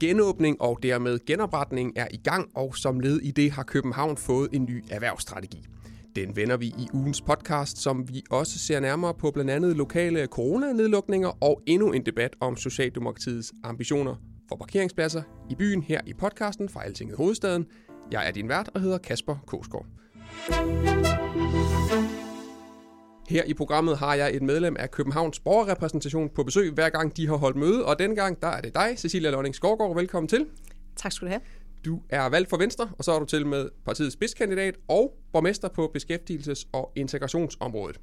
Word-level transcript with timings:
genåbning 0.00 0.60
og 0.60 0.78
dermed 0.82 1.18
genopretning 1.26 1.92
er 1.96 2.06
i 2.10 2.16
gang, 2.16 2.50
og 2.54 2.76
som 2.76 3.00
led 3.00 3.20
i 3.20 3.30
det 3.30 3.50
har 3.50 3.62
København 3.62 4.16
fået 4.16 4.48
en 4.52 4.64
ny 4.64 4.84
erhvervsstrategi. 4.90 5.66
Den 6.16 6.36
vender 6.36 6.56
vi 6.56 6.66
i 6.66 6.88
ugens 6.92 7.20
podcast, 7.20 7.78
som 7.78 8.08
vi 8.08 8.22
også 8.30 8.58
ser 8.58 8.80
nærmere 8.80 9.14
på 9.14 9.30
blandt 9.30 9.50
andet 9.50 9.76
lokale 9.76 10.26
coronanedlukninger 10.26 11.44
og 11.44 11.62
endnu 11.66 11.92
en 11.92 12.06
debat 12.06 12.36
om 12.40 12.56
Socialdemokratiets 12.56 13.52
ambitioner 13.64 14.14
for 14.48 14.56
parkeringspladser 14.56 15.22
i 15.50 15.54
byen 15.54 15.82
her 15.82 16.00
i 16.06 16.12
podcasten 16.12 16.68
fra 16.68 16.84
Altinget 16.84 17.16
Hovedstaden. 17.16 17.66
Jeg 18.12 18.28
er 18.28 18.30
din 18.30 18.48
vært 18.48 18.70
og 18.74 18.80
hedder 18.80 18.98
Kasper 18.98 19.36
Kosgaard. 19.46 19.86
Her 23.30 23.44
i 23.44 23.54
programmet 23.54 23.98
har 23.98 24.14
jeg 24.14 24.36
et 24.36 24.42
medlem 24.42 24.76
af 24.78 24.90
Københavns 24.90 25.40
borgerrepræsentation 25.40 26.28
på 26.28 26.42
besøg, 26.42 26.72
hver 26.72 26.88
gang 26.88 27.16
de 27.16 27.26
har 27.26 27.36
holdt 27.36 27.56
møde, 27.56 27.84
og 27.84 27.98
denne 27.98 28.16
gang 28.16 28.42
der 28.42 28.48
er 28.48 28.60
det 28.60 28.74
dig, 28.74 28.94
Cecilia 28.96 29.30
Lønning 29.30 29.54
Skovgaard. 29.54 29.94
Velkommen 29.94 30.28
til. 30.28 30.46
Tak 30.96 31.12
skal 31.12 31.26
du 31.26 31.30
have. 31.30 31.40
Du 31.84 32.00
er 32.08 32.28
valgt 32.28 32.50
for 32.50 32.56
Venstre, 32.56 32.90
og 32.98 33.04
så 33.04 33.12
er 33.12 33.18
du 33.18 33.24
til 33.24 33.46
med 33.46 33.68
partiets 33.84 34.12
spidskandidat 34.12 34.74
og 34.88 35.14
borgmester 35.32 35.68
på 35.68 35.92
beskæftigelses- 35.96 36.68
og 36.72 36.92
integrationsområdet. 36.96 38.00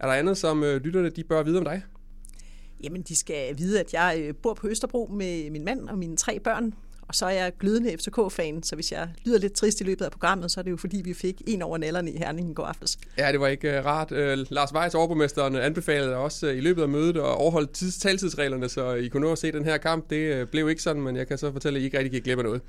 Er 0.00 0.06
der 0.06 0.14
andet, 0.14 0.36
som 0.36 0.64
øh, 0.64 0.82
lytterne 0.82 1.10
de 1.10 1.24
bør 1.24 1.42
vide 1.42 1.58
om 1.58 1.64
dig? 1.64 1.82
Jamen, 2.84 3.02
de 3.02 3.16
skal 3.16 3.58
vide, 3.58 3.80
at 3.80 3.92
jeg 3.92 4.16
øh, 4.20 4.34
bor 4.42 4.54
på 4.54 4.68
Østerbro 4.68 5.10
med 5.12 5.50
min 5.50 5.64
mand 5.64 5.88
og 5.88 5.98
mine 5.98 6.16
tre 6.16 6.40
børn. 6.40 6.74
Og 7.08 7.14
så 7.14 7.26
er 7.26 7.30
jeg 7.30 7.52
glødende 7.60 7.96
FCK-fan, 7.98 8.62
så 8.62 8.74
hvis 8.74 8.92
jeg 8.92 9.08
lyder 9.24 9.38
lidt 9.38 9.52
trist 9.52 9.80
i 9.80 9.84
løbet 9.84 10.04
af 10.04 10.10
programmet, 10.10 10.50
så 10.50 10.60
er 10.60 10.62
det 10.62 10.70
jo 10.70 10.76
fordi, 10.76 11.02
vi 11.04 11.14
fik 11.14 11.42
en 11.46 11.62
over 11.62 11.78
nallerne 11.78 12.10
i 12.10 12.18
Herningen 12.18 12.54
går 12.54 12.64
aftes. 12.64 12.98
Ja, 13.18 13.32
det 13.32 13.40
var 13.40 13.46
ikke 13.46 13.78
uh, 13.78 13.86
rart. 13.86 14.12
Uh, 14.12 14.46
Lars 14.50 14.74
Weiss, 14.74 14.94
overborgmesteren, 14.94 15.56
anbefalede 15.56 16.16
også 16.16 16.46
uh, 16.46 16.56
i 16.56 16.60
løbet 16.60 16.82
af 16.82 16.88
mødet 16.88 17.16
at 17.16 17.22
overholde 17.22 17.68
tids- 17.72 18.00
taltidsreglerne, 18.00 18.68
så 18.68 18.92
I 18.92 19.08
kunne 19.08 19.26
nå 19.26 19.32
at 19.32 19.38
se 19.38 19.52
den 19.52 19.64
her 19.64 19.76
kamp. 19.76 20.10
Det 20.10 20.42
uh, 20.42 20.48
blev 20.48 20.68
ikke 20.70 20.82
sådan, 20.82 21.02
men 21.02 21.16
jeg 21.16 21.28
kan 21.28 21.38
så 21.38 21.52
fortælle, 21.52 21.76
at 21.76 21.82
I 21.82 21.84
ikke 21.84 21.98
rigtig 21.98 22.12
gik 22.12 22.24
glip 22.24 22.38
af 22.38 22.44
noget. 22.44 22.60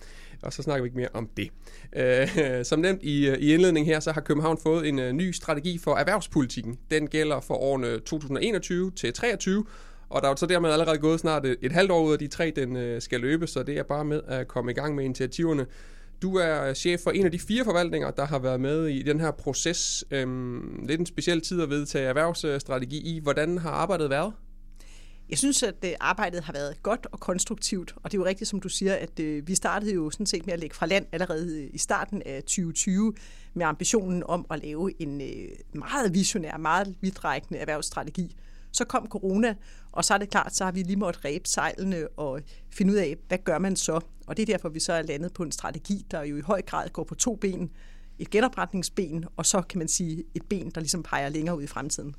Og 0.41 0.53
så 0.53 0.61
snakker 0.61 0.83
vi 0.83 0.87
ikke 0.87 0.97
mere 0.97 1.09
om 1.13 1.29
det. 1.37 1.49
Uh, 1.95 2.63
som 2.69 2.79
nemt 2.79 3.03
i, 3.03 3.29
uh, 3.29 3.37
i 3.37 3.53
indledningen 3.53 3.93
her, 3.93 3.99
så 3.99 4.11
har 4.11 4.21
København 4.21 4.57
fået 4.63 4.87
en 4.87 4.99
uh, 4.99 5.11
ny 5.11 5.31
strategi 5.31 5.77
for 5.77 5.95
erhvervspolitikken. 5.95 6.77
Den 6.91 7.07
gælder 7.07 7.39
for 7.39 7.53
årene 7.53 7.99
2021 7.99 8.91
til 8.91 9.13
2023, 9.13 9.65
og 10.09 10.21
der 10.21 10.27
er 10.27 10.31
jo 10.31 10.35
så 10.35 10.45
dermed 10.45 10.69
allerede 10.69 10.97
gået 10.97 11.19
snart 11.19 11.45
et, 11.45 11.57
et 11.61 11.71
halvt 11.71 11.91
år 11.91 12.03
ud 12.03 12.13
af 12.13 12.19
de 12.19 12.27
tre, 12.27 12.53
den 12.55 12.75
øh, 12.75 13.01
skal 13.01 13.19
løbe, 13.19 13.47
så 13.47 13.63
det 13.63 13.77
er 13.77 13.83
bare 13.83 14.05
med 14.05 14.21
at 14.27 14.47
komme 14.47 14.71
i 14.71 14.73
gang 14.73 14.95
med 14.95 15.05
initiativerne. 15.05 15.65
Du 16.21 16.35
er 16.35 16.73
chef 16.73 16.99
for 17.01 17.11
en 17.11 17.25
af 17.25 17.31
de 17.31 17.39
fire 17.39 17.63
forvaltninger, 17.63 18.11
der 18.11 18.25
har 18.25 18.39
været 18.39 18.59
med 18.59 18.85
i 18.85 19.01
den 19.01 19.19
her 19.19 19.31
proces. 19.31 20.05
Øhm, 20.11 20.85
lidt 20.87 20.99
en 20.99 21.05
speciel 21.05 21.41
tid 21.41 21.61
at 21.61 21.69
vedtage 21.69 22.05
erhvervsstrategi 22.05 23.15
i. 23.15 23.19
Hvordan 23.19 23.57
har 23.57 23.71
arbejdet 23.71 24.09
været? 24.09 24.33
Jeg 25.29 25.37
synes, 25.37 25.63
at 25.63 25.75
øh, 25.85 25.91
arbejdet 25.99 26.43
har 26.43 26.53
været 26.53 26.83
godt 26.83 27.07
og 27.11 27.19
konstruktivt, 27.19 27.93
og 27.95 28.11
det 28.11 28.17
er 28.17 28.21
jo 28.21 28.25
rigtigt, 28.25 28.49
som 28.49 28.59
du 28.59 28.69
siger, 28.69 28.93
at 28.95 29.19
øh, 29.19 29.47
vi 29.47 29.55
startede 29.55 29.93
jo 29.93 30.09
sådan 30.09 30.25
set 30.25 30.45
med 30.45 30.53
at 30.53 30.59
lægge 30.59 30.75
fra 30.75 30.85
land 30.85 31.05
allerede 31.11 31.67
i 31.67 31.77
starten 31.77 32.21
af 32.25 32.43
2020 32.43 33.13
med 33.53 33.65
ambitionen 33.65 34.23
om 34.25 34.45
at 34.49 34.63
lave 34.63 35.01
en 35.01 35.21
meget 35.73 36.13
visionær, 36.13 36.57
meget 36.57 36.95
vidtrækkende 37.01 37.59
erhvervsstrategi, 37.59 38.35
så 38.71 38.85
kom 38.85 39.07
corona, 39.07 39.55
og 39.91 40.05
så 40.05 40.13
er 40.13 40.17
det 40.17 40.29
klart, 40.29 40.55
så 40.55 40.63
har 40.63 40.71
vi 40.71 40.83
lige 40.83 40.95
måttet 40.95 41.25
ræbe 41.25 41.47
sejlene 41.47 42.07
og 42.07 42.41
finde 42.73 42.93
ud 42.93 42.97
af, 42.97 43.15
hvad 43.27 43.37
gør 43.37 43.57
man 43.57 43.75
så? 43.75 44.01
Og 44.27 44.37
det 44.37 44.41
er 44.41 44.53
derfor, 44.53 44.69
vi 44.69 44.79
så 44.79 44.93
er 44.93 45.01
landet 45.01 45.33
på 45.33 45.43
en 45.43 45.51
strategi, 45.51 46.05
der 46.11 46.23
jo 46.23 46.37
i 46.37 46.41
høj 46.41 46.61
grad 46.61 46.89
går 46.89 47.03
på 47.03 47.15
to 47.15 47.35
ben. 47.35 47.71
Et 48.19 48.29
genopretningsben, 48.29 49.25
og 49.37 49.45
så 49.45 49.61
kan 49.61 49.77
man 49.77 49.87
sige 49.87 50.23
et 50.35 50.43
ben, 50.49 50.69
der 50.69 50.81
ligesom 50.81 51.03
peger 51.03 51.29
længere 51.29 51.57
ud 51.57 51.63
i 51.63 51.67
fremtiden. 51.67 52.15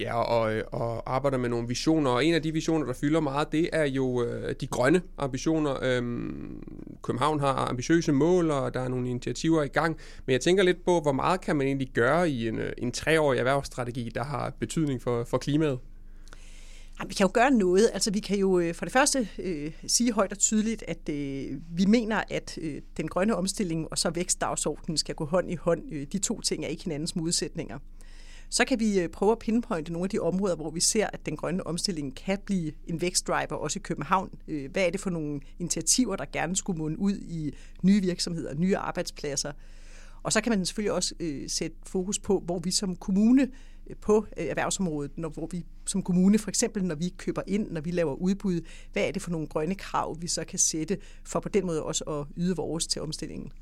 Ja, 0.00 0.22
og, 0.22 0.54
øh, 0.54 0.64
og 0.72 1.14
arbejder 1.14 1.38
med 1.38 1.48
nogle 1.48 1.68
visioner, 1.68 2.10
og 2.10 2.24
en 2.24 2.34
af 2.34 2.42
de 2.42 2.52
visioner, 2.52 2.86
der 2.86 2.92
fylder 2.92 3.20
meget, 3.20 3.52
det 3.52 3.70
er 3.72 3.84
jo 3.84 4.24
øh, 4.24 4.54
de 4.60 4.66
grønne 4.66 5.02
ambitioner. 5.18 5.76
Øhm, 5.82 6.62
København 7.02 7.40
har 7.40 7.68
ambitiøse 7.68 8.12
mål, 8.12 8.50
og 8.50 8.74
der 8.74 8.80
er 8.80 8.88
nogle 8.88 9.10
initiativer 9.10 9.62
i 9.62 9.68
gang, 9.68 9.96
men 10.26 10.32
jeg 10.32 10.40
tænker 10.40 10.62
lidt 10.62 10.84
på, 10.84 11.00
hvor 11.00 11.12
meget 11.12 11.40
kan 11.40 11.56
man 11.56 11.66
egentlig 11.66 11.90
gøre 11.94 12.30
i 12.30 12.48
en, 12.48 12.58
øh, 12.58 12.72
en 12.78 12.92
treårig 12.92 13.38
erhvervsstrategi, 13.38 14.10
der 14.14 14.24
har 14.24 14.52
betydning 14.60 15.02
for, 15.02 15.24
for 15.24 15.38
klimaet? 15.38 15.78
Jamen, 16.98 17.08
vi 17.08 17.14
kan 17.14 17.26
jo 17.26 17.30
gøre 17.34 17.50
noget. 17.50 17.90
Altså, 17.92 18.10
vi 18.10 18.20
kan 18.20 18.38
jo 18.38 18.58
øh, 18.58 18.74
for 18.74 18.84
det 18.84 18.92
første 18.92 19.28
øh, 19.38 19.72
sige 19.86 20.12
højt 20.12 20.32
og 20.32 20.38
tydeligt, 20.38 20.84
at 20.88 21.08
øh, 21.08 21.58
vi 21.70 21.84
mener, 21.86 22.22
at 22.30 22.58
øh, 22.62 22.82
den 22.96 23.08
grønne 23.08 23.36
omstilling 23.36 23.88
og 23.90 23.98
så 23.98 24.10
vækstdagsordenen 24.10 24.96
skal 24.96 25.14
gå 25.14 25.24
hånd 25.24 25.50
i 25.50 25.54
hånd. 25.54 25.82
Øh, 25.92 26.06
de 26.12 26.18
to 26.18 26.40
ting 26.40 26.64
er 26.64 26.68
ikke 26.68 26.84
hinandens 26.84 27.16
modsætninger 27.16 27.78
så 28.50 28.64
kan 28.64 28.80
vi 28.80 29.00
øh, 29.00 29.08
prøve 29.08 29.32
at 29.32 29.38
pinpointe 29.38 29.92
nogle 29.92 30.04
af 30.04 30.10
de 30.10 30.18
områder, 30.18 30.56
hvor 30.56 30.70
vi 30.70 30.80
ser, 30.80 31.06
at 31.12 31.26
den 31.26 31.36
grønne 31.36 31.66
omstilling 31.66 32.16
kan 32.16 32.38
blive 32.44 32.72
en 32.86 33.00
vækstdriver 33.00 33.56
også 33.56 33.78
i 33.78 33.82
København. 33.82 34.30
Øh, 34.48 34.70
hvad 34.70 34.86
er 34.86 34.90
det 34.90 35.00
for 35.00 35.10
nogle 35.10 35.40
initiativer, 35.58 36.16
der 36.16 36.24
gerne 36.32 36.56
skulle 36.56 36.78
munde 36.78 36.98
ud 36.98 37.14
i 37.14 37.54
nye 37.82 38.00
virksomheder, 38.00 38.54
nye 38.54 38.76
arbejdspladser? 38.76 39.52
Og 40.22 40.32
så 40.32 40.40
kan 40.40 40.50
man 40.50 40.66
selvfølgelig 40.66 40.92
også 40.92 41.14
øh, 41.20 41.50
sætte 41.50 41.76
fokus 41.86 42.18
på, 42.18 42.42
hvor 42.46 42.58
vi 42.58 42.70
som 42.70 42.96
kommune 42.96 43.42
øh, 43.86 43.96
på 43.96 44.26
erhvervsområdet, 44.36 45.18
når, 45.18 45.28
hvor 45.28 45.48
vi 45.50 45.64
som 45.86 46.02
kommune, 46.02 46.38
for 46.38 46.48
eksempel 46.48 46.84
når 46.84 46.94
vi 46.94 47.08
køber 47.08 47.42
ind, 47.46 47.70
når 47.70 47.80
vi 47.80 47.90
laver 47.90 48.14
udbud, 48.14 48.60
hvad 48.92 49.08
er 49.08 49.12
det 49.12 49.22
for 49.22 49.30
nogle 49.30 49.46
grønne 49.46 49.74
krav, 49.74 50.16
vi 50.20 50.26
så 50.26 50.44
kan 50.44 50.58
sætte 50.58 50.98
for 51.24 51.40
på 51.40 51.48
den 51.48 51.66
måde 51.66 51.82
også 51.82 52.04
at 52.04 52.26
yde 52.36 52.56
vores 52.56 52.86
til 52.86 53.02
omstillingen? 53.02 53.52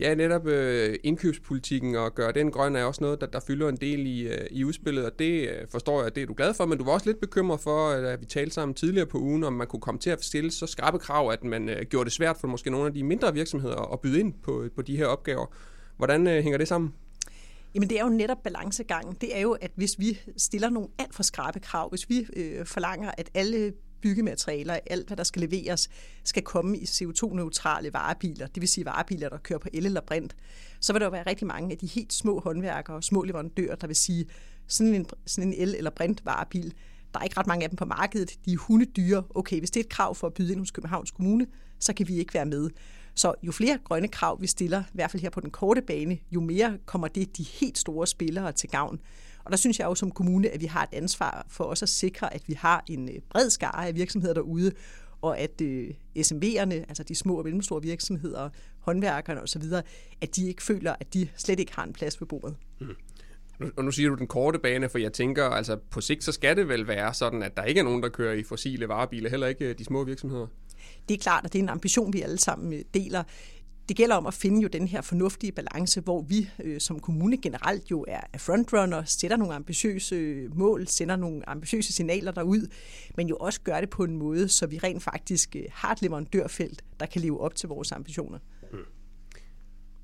Ja, 0.00 0.14
netop 0.14 0.46
øh, 0.46 0.96
indkøbspolitikken 1.02 1.94
og 1.94 2.14
gøre 2.14 2.32
den 2.32 2.50
grøn 2.50 2.76
er 2.76 2.84
også 2.84 3.04
noget, 3.04 3.20
der, 3.20 3.26
der 3.26 3.40
fylder 3.40 3.68
en 3.68 3.76
del 3.76 4.06
i, 4.06 4.28
øh, 4.28 4.46
i 4.50 4.64
udspillet, 4.64 5.04
og 5.04 5.18
det 5.18 5.48
øh, 5.48 5.68
forstår 5.70 6.02
jeg, 6.02 6.14
det 6.14 6.22
er 6.22 6.26
du 6.26 6.34
glad 6.36 6.54
for, 6.54 6.66
men 6.66 6.78
du 6.78 6.84
var 6.84 6.92
også 6.92 7.06
lidt 7.06 7.20
bekymret 7.20 7.60
for, 7.60 7.88
øh, 7.88 8.12
at 8.12 8.20
vi 8.20 8.26
talte 8.26 8.54
sammen 8.54 8.74
tidligere 8.74 9.06
på 9.06 9.18
ugen, 9.18 9.44
om 9.44 9.52
man 9.52 9.66
kunne 9.66 9.80
komme 9.80 10.00
til 10.00 10.10
at 10.10 10.24
stille 10.24 10.50
så 10.50 10.66
skarpe 10.66 10.98
krav, 10.98 11.30
at 11.30 11.44
man 11.44 11.68
øh, 11.68 11.82
gjorde 11.90 12.04
det 12.04 12.12
svært 12.12 12.36
for 12.40 12.48
måske 12.48 12.70
nogle 12.70 12.86
af 12.86 12.94
de 12.94 13.02
mindre 13.02 13.34
virksomheder 13.34 13.92
at 13.92 14.00
byde 14.00 14.20
ind 14.20 14.34
på, 14.42 14.64
på 14.76 14.82
de 14.82 14.96
her 14.96 15.06
opgaver. 15.06 15.46
Hvordan 15.96 16.26
øh, 16.26 16.42
hænger 16.42 16.58
det 16.58 16.68
sammen? 16.68 16.94
Jamen 17.74 17.90
det 17.90 17.98
er 17.98 18.04
jo 18.04 18.10
netop 18.10 18.42
balancegangen. 18.44 19.16
Det 19.20 19.36
er 19.36 19.40
jo, 19.40 19.52
at 19.52 19.70
hvis 19.74 19.98
vi 19.98 20.20
stiller 20.36 20.70
nogle 20.70 20.88
alt 20.98 21.14
for 21.14 21.22
skrabe 21.22 21.60
krav, 21.60 21.88
hvis 21.90 22.08
vi 22.08 22.26
øh, 22.36 22.66
forlanger, 22.66 23.10
at 23.18 23.30
alle 23.34 23.72
byggematerialer, 24.04 24.78
alt 24.86 25.06
hvad 25.06 25.16
der 25.16 25.24
skal 25.24 25.42
leveres, 25.42 25.90
skal 26.24 26.42
komme 26.42 26.78
i 26.78 26.84
CO2-neutrale 26.84 27.92
varebiler, 27.92 28.46
det 28.46 28.60
vil 28.60 28.68
sige 28.68 28.84
varebiler, 28.84 29.28
der 29.28 29.38
kører 29.38 29.58
på 29.58 29.68
el 29.72 29.86
eller 29.86 30.00
brint, 30.00 30.36
så 30.80 30.92
vil 30.92 31.00
der 31.00 31.06
jo 31.06 31.10
være 31.10 31.26
rigtig 31.26 31.46
mange 31.46 31.72
af 31.72 31.78
de 31.78 31.86
helt 31.86 32.12
små 32.12 32.40
håndværkere 32.40 32.96
og 32.96 33.04
små 33.04 33.22
leverandører, 33.22 33.74
der 33.74 33.86
vil 33.86 33.96
sige, 33.96 34.26
sådan 34.68 34.94
en, 34.94 35.06
sådan 35.26 35.52
en 35.52 35.60
el- 35.68 35.74
eller 35.74 35.90
brint 35.90 36.24
varebil, 36.24 36.74
der 37.14 37.20
er 37.20 37.24
ikke 37.24 37.38
ret 37.38 37.46
mange 37.46 37.64
af 37.64 37.70
dem 37.70 37.76
på 37.76 37.84
markedet, 37.84 38.38
de 38.44 38.52
er 38.52 38.56
hundedyre. 38.56 39.24
Okay, 39.34 39.58
hvis 39.58 39.70
det 39.70 39.80
er 39.80 39.84
et 39.84 39.90
krav 39.90 40.14
for 40.14 40.26
at 40.26 40.34
byde 40.34 40.52
ind 40.52 40.60
hos 40.60 40.70
Københavns 40.70 41.10
Kommune, 41.10 41.46
så 41.80 41.92
kan 41.92 42.08
vi 42.08 42.16
ikke 42.16 42.34
være 42.34 42.46
med. 42.46 42.70
Så 43.14 43.34
jo 43.42 43.52
flere 43.52 43.78
grønne 43.84 44.08
krav 44.08 44.40
vi 44.40 44.46
stiller, 44.46 44.80
i 44.80 44.94
hvert 44.94 45.10
fald 45.10 45.22
her 45.22 45.30
på 45.30 45.40
den 45.40 45.50
korte 45.50 45.82
bane, 45.82 46.18
jo 46.30 46.40
mere 46.40 46.78
kommer 46.86 47.08
det 47.08 47.36
de 47.36 47.42
helt 47.42 47.78
store 47.78 48.06
spillere 48.06 48.52
til 48.52 48.68
gavn. 48.68 49.00
Og 49.44 49.50
der 49.50 49.56
synes 49.56 49.78
jeg 49.78 49.84
jo 49.84 49.94
som 49.94 50.10
kommune, 50.10 50.48
at 50.48 50.60
vi 50.60 50.66
har 50.66 50.82
et 50.82 50.88
ansvar 50.92 51.46
for 51.48 51.64
også 51.64 51.84
at 51.84 51.88
sikre, 51.88 52.34
at 52.34 52.42
vi 52.46 52.52
har 52.52 52.84
en 52.88 53.08
øh, 53.08 53.14
bred 53.30 53.50
skare 53.50 53.88
af 53.88 53.94
virksomheder 53.94 54.34
derude, 54.34 54.72
og 55.22 55.38
at 55.38 55.60
øh, 55.60 55.90
SMV'erne, 56.18 56.74
altså 56.74 57.02
de 57.08 57.14
små 57.14 57.38
og 57.38 57.44
mellemstore 57.44 57.82
virksomheder, 57.82 58.48
håndværkerne 58.78 59.42
osv., 59.42 59.62
at 60.20 60.36
de 60.36 60.48
ikke 60.48 60.62
føler, 60.62 60.94
at 61.00 61.14
de 61.14 61.28
slet 61.36 61.60
ikke 61.60 61.74
har 61.74 61.84
en 61.84 61.92
plads 61.92 62.20
ved 62.20 62.28
bordet. 62.28 62.56
Mm. 62.80 62.88
Og 63.76 63.84
nu 63.84 63.90
siger 63.90 64.08
du 64.08 64.14
den 64.14 64.26
korte 64.26 64.58
bane, 64.58 64.88
for 64.88 64.98
jeg 64.98 65.12
tænker, 65.12 65.44
altså 65.44 65.76
på 65.90 66.00
sigt 66.00 66.24
så 66.24 66.32
skal 66.32 66.56
det 66.56 66.68
vel 66.68 66.86
være 66.86 67.14
sådan, 67.14 67.42
at 67.42 67.56
der 67.56 67.64
ikke 67.64 67.78
er 67.78 67.84
nogen, 67.84 68.02
der 68.02 68.08
kører 68.08 68.34
i 68.34 68.42
fossile 68.42 68.88
varebiler, 68.88 69.30
heller 69.30 69.46
ikke 69.46 69.64
øh, 69.64 69.78
de 69.78 69.84
små 69.84 70.04
virksomheder. 70.04 70.46
Det 71.08 71.14
er 71.14 71.18
klart, 71.18 71.44
at 71.44 71.52
det 71.52 71.58
er 71.58 71.62
en 71.62 71.68
ambition, 71.68 72.12
vi 72.12 72.22
alle 72.22 72.38
sammen 72.38 72.72
øh, 72.72 72.80
deler 72.94 73.22
det 73.88 73.96
gælder 73.96 74.16
om 74.16 74.26
at 74.26 74.34
finde 74.34 74.62
jo 74.62 74.68
den 74.68 74.88
her 74.88 75.02
fornuftige 75.02 75.52
balance, 75.52 76.00
hvor 76.00 76.22
vi 76.22 76.50
øh, 76.64 76.80
som 76.80 77.00
kommune 77.00 77.36
generelt 77.36 77.90
jo 77.90 78.04
er, 78.08 78.20
frontrunner, 78.38 79.04
sætter 79.04 79.36
nogle 79.36 79.54
ambitiøse 79.54 80.14
øh, 80.14 80.56
mål, 80.56 80.88
sender 80.88 81.16
nogle 81.16 81.48
ambitiøse 81.48 81.92
signaler 81.92 82.32
derud, 82.32 82.68
men 83.16 83.28
jo 83.28 83.36
også 83.36 83.60
gør 83.60 83.80
det 83.80 83.90
på 83.90 84.04
en 84.04 84.16
måde, 84.16 84.48
så 84.48 84.66
vi 84.66 84.78
rent 84.78 85.02
faktisk 85.02 85.56
øh, 85.56 85.62
har 85.72 85.92
et 85.92 86.02
leverandørfelt, 86.02 86.84
der 87.00 87.06
kan 87.06 87.20
leve 87.20 87.40
op 87.40 87.54
til 87.54 87.68
vores 87.68 87.92
ambitioner. 87.92 88.38
Hmm. 88.70 88.80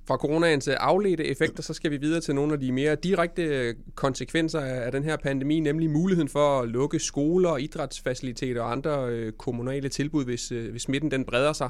Fra 0.08 0.16
coronaens 0.16 0.68
øh, 0.68 0.74
afledte 0.78 1.24
effekter, 1.24 1.62
så 1.62 1.74
skal 1.74 1.90
vi 1.90 1.96
videre 1.96 2.20
til 2.20 2.34
nogle 2.34 2.52
af 2.52 2.60
de 2.60 2.72
mere 2.72 2.94
direkte 2.94 3.42
øh, 3.42 3.74
konsekvenser 3.94 4.60
af 4.60 4.92
den 4.92 5.04
her 5.04 5.16
pandemi, 5.16 5.60
nemlig 5.60 5.90
muligheden 5.90 6.28
for 6.28 6.60
at 6.60 6.68
lukke 6.68 6.98
skoler, 6.98 7.56
idrætsfaciliteter 7.56 8.62
og 8.62 8.72
andre 8.72 9.32
kommunale 9.32 9.88
tilbud, 9.88 10.24
hvis, 10.24 10.48
hvis 10.48 10.82
smitten 10.82 11.10
den 11.10 11.24
breder 11.24 11.52
sig. 11.52 11.68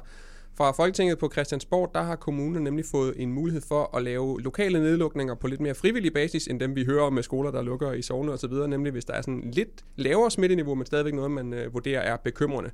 Fra 0.60 0.70
Folketinget 0.70 1.18
på 1.18 1.30
Christiansborg, 1.32 1.90
der 1.94 2.02
har 2.02 2.16
kommunen 2.16 2.64
nemlig 2.64 2.84
fået 2.84 3.14
en 3.16 3.32
mulighed 3.32 3.62
for 3.68 3.96
at 3.96 4.02
lave 4.02 4.40
lokale 4.40 4.78
nedlukninger 4.78 5.34
på 5.34 5.46
lidt 5.46 5.60
mere 5.60 5.74
frivillig 5.74 6.12
basis, 6.12 6.46
end 6.46 6.60
dem 6.60 6.76
vi 6.76 6.84
hører 6.84 7.02
om 7.02 7.12
med 7.12 7.22
skoler, 7.22 7.50
der 7.50 7.62
lukker 7.62 7.92
i 7.92 8.02
sovne 8.02 8.32
osv., 8.32 8.52
nemlig 8.52 8.92
hvis 8.92 9.04
der 9.04 9.14
er 9.14 9.22
sådan 9.22 9.50
lidt 9.52 9.84
lavere 9.96 10.30
smitteniveau, 10.30 10.74
men 10.74 10.86
stadigvæk 10.86 11.14
noget, 11.14 11.30
man 11.30 11.52
øh, 11.52 11.74
vurderer 11.74 12.00
er 12.00 12.16
bekymrende. 12.16 12.70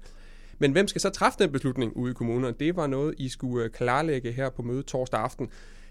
Men 0.59 0.73
hvem 0.73 0.89
skal 0.89 1.01
så 1.01 1.11
træffe 1.11 1.39
den 1.39 1.53
beslutning 1.53 1.97
ude 1.97 2.11
i 2.11 2.15
kommunerne? 2.15 2.55
Det 2.61 2.77
var 2.77 2.87
noget, 2.87 3.15
I 3.19 3.29
skulle 3.29 3.65
øh, 3.65 3.71
klarlægge 3.71 4.33
her 4.33 4.51
på 4.51 4.63
mødet 4.63 4.87
torsdag 4.87 5.21
aften. 5.21 5.49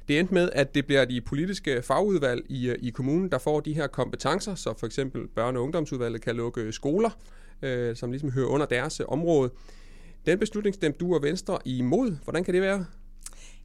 Det 0.07 0.19
endte 0.19 0.33
med, 0.33 0.49
at 0.53 0.75
det 0.75 0.85
bliver 0.85 1.05
de 1.05 1.21
politiske 1.21 1.81
fagudvalg 1.81 2.45
i, 2.49 2.69
øh, 2.69 2.75
i 2.81 2.89
kommunen, 2.89 3.31
der 3.31 3.37
får 3.37 3.59
de 3.59 3.73
her 3.73 3.87
kompetencer, 3.87 4.55
så 4.55 4.73
for 4.77 4.85
eksempel 4.85 5.21
børne- 5.39 5.57
og 5.57 5.63
ungdomsudvalget 5.63 6.21
kan 6.21 6.35
lukke 6.35 6.71
skoler, 6.71 7.09
øh, 7.61 7.95
som 7.95 8.11
ligesom 8.11 8.31
hører 8.31 8.47
under 8.47 8.65
deres 8.65 8.99
øh, 8.99 9.05
område. 9.09 9.51
Den 10.25 10.39
beslutning 10.39 10.75
stemte 10.75 10.99
du 10.99 11.15
og 11.15 11.23
Venstre 11.23 11.57
imod. 11.65 12.17
Hvordan 12.23 12.43
kan 12.43 12.53
det 12.53 12.61
være? 12.61 12.85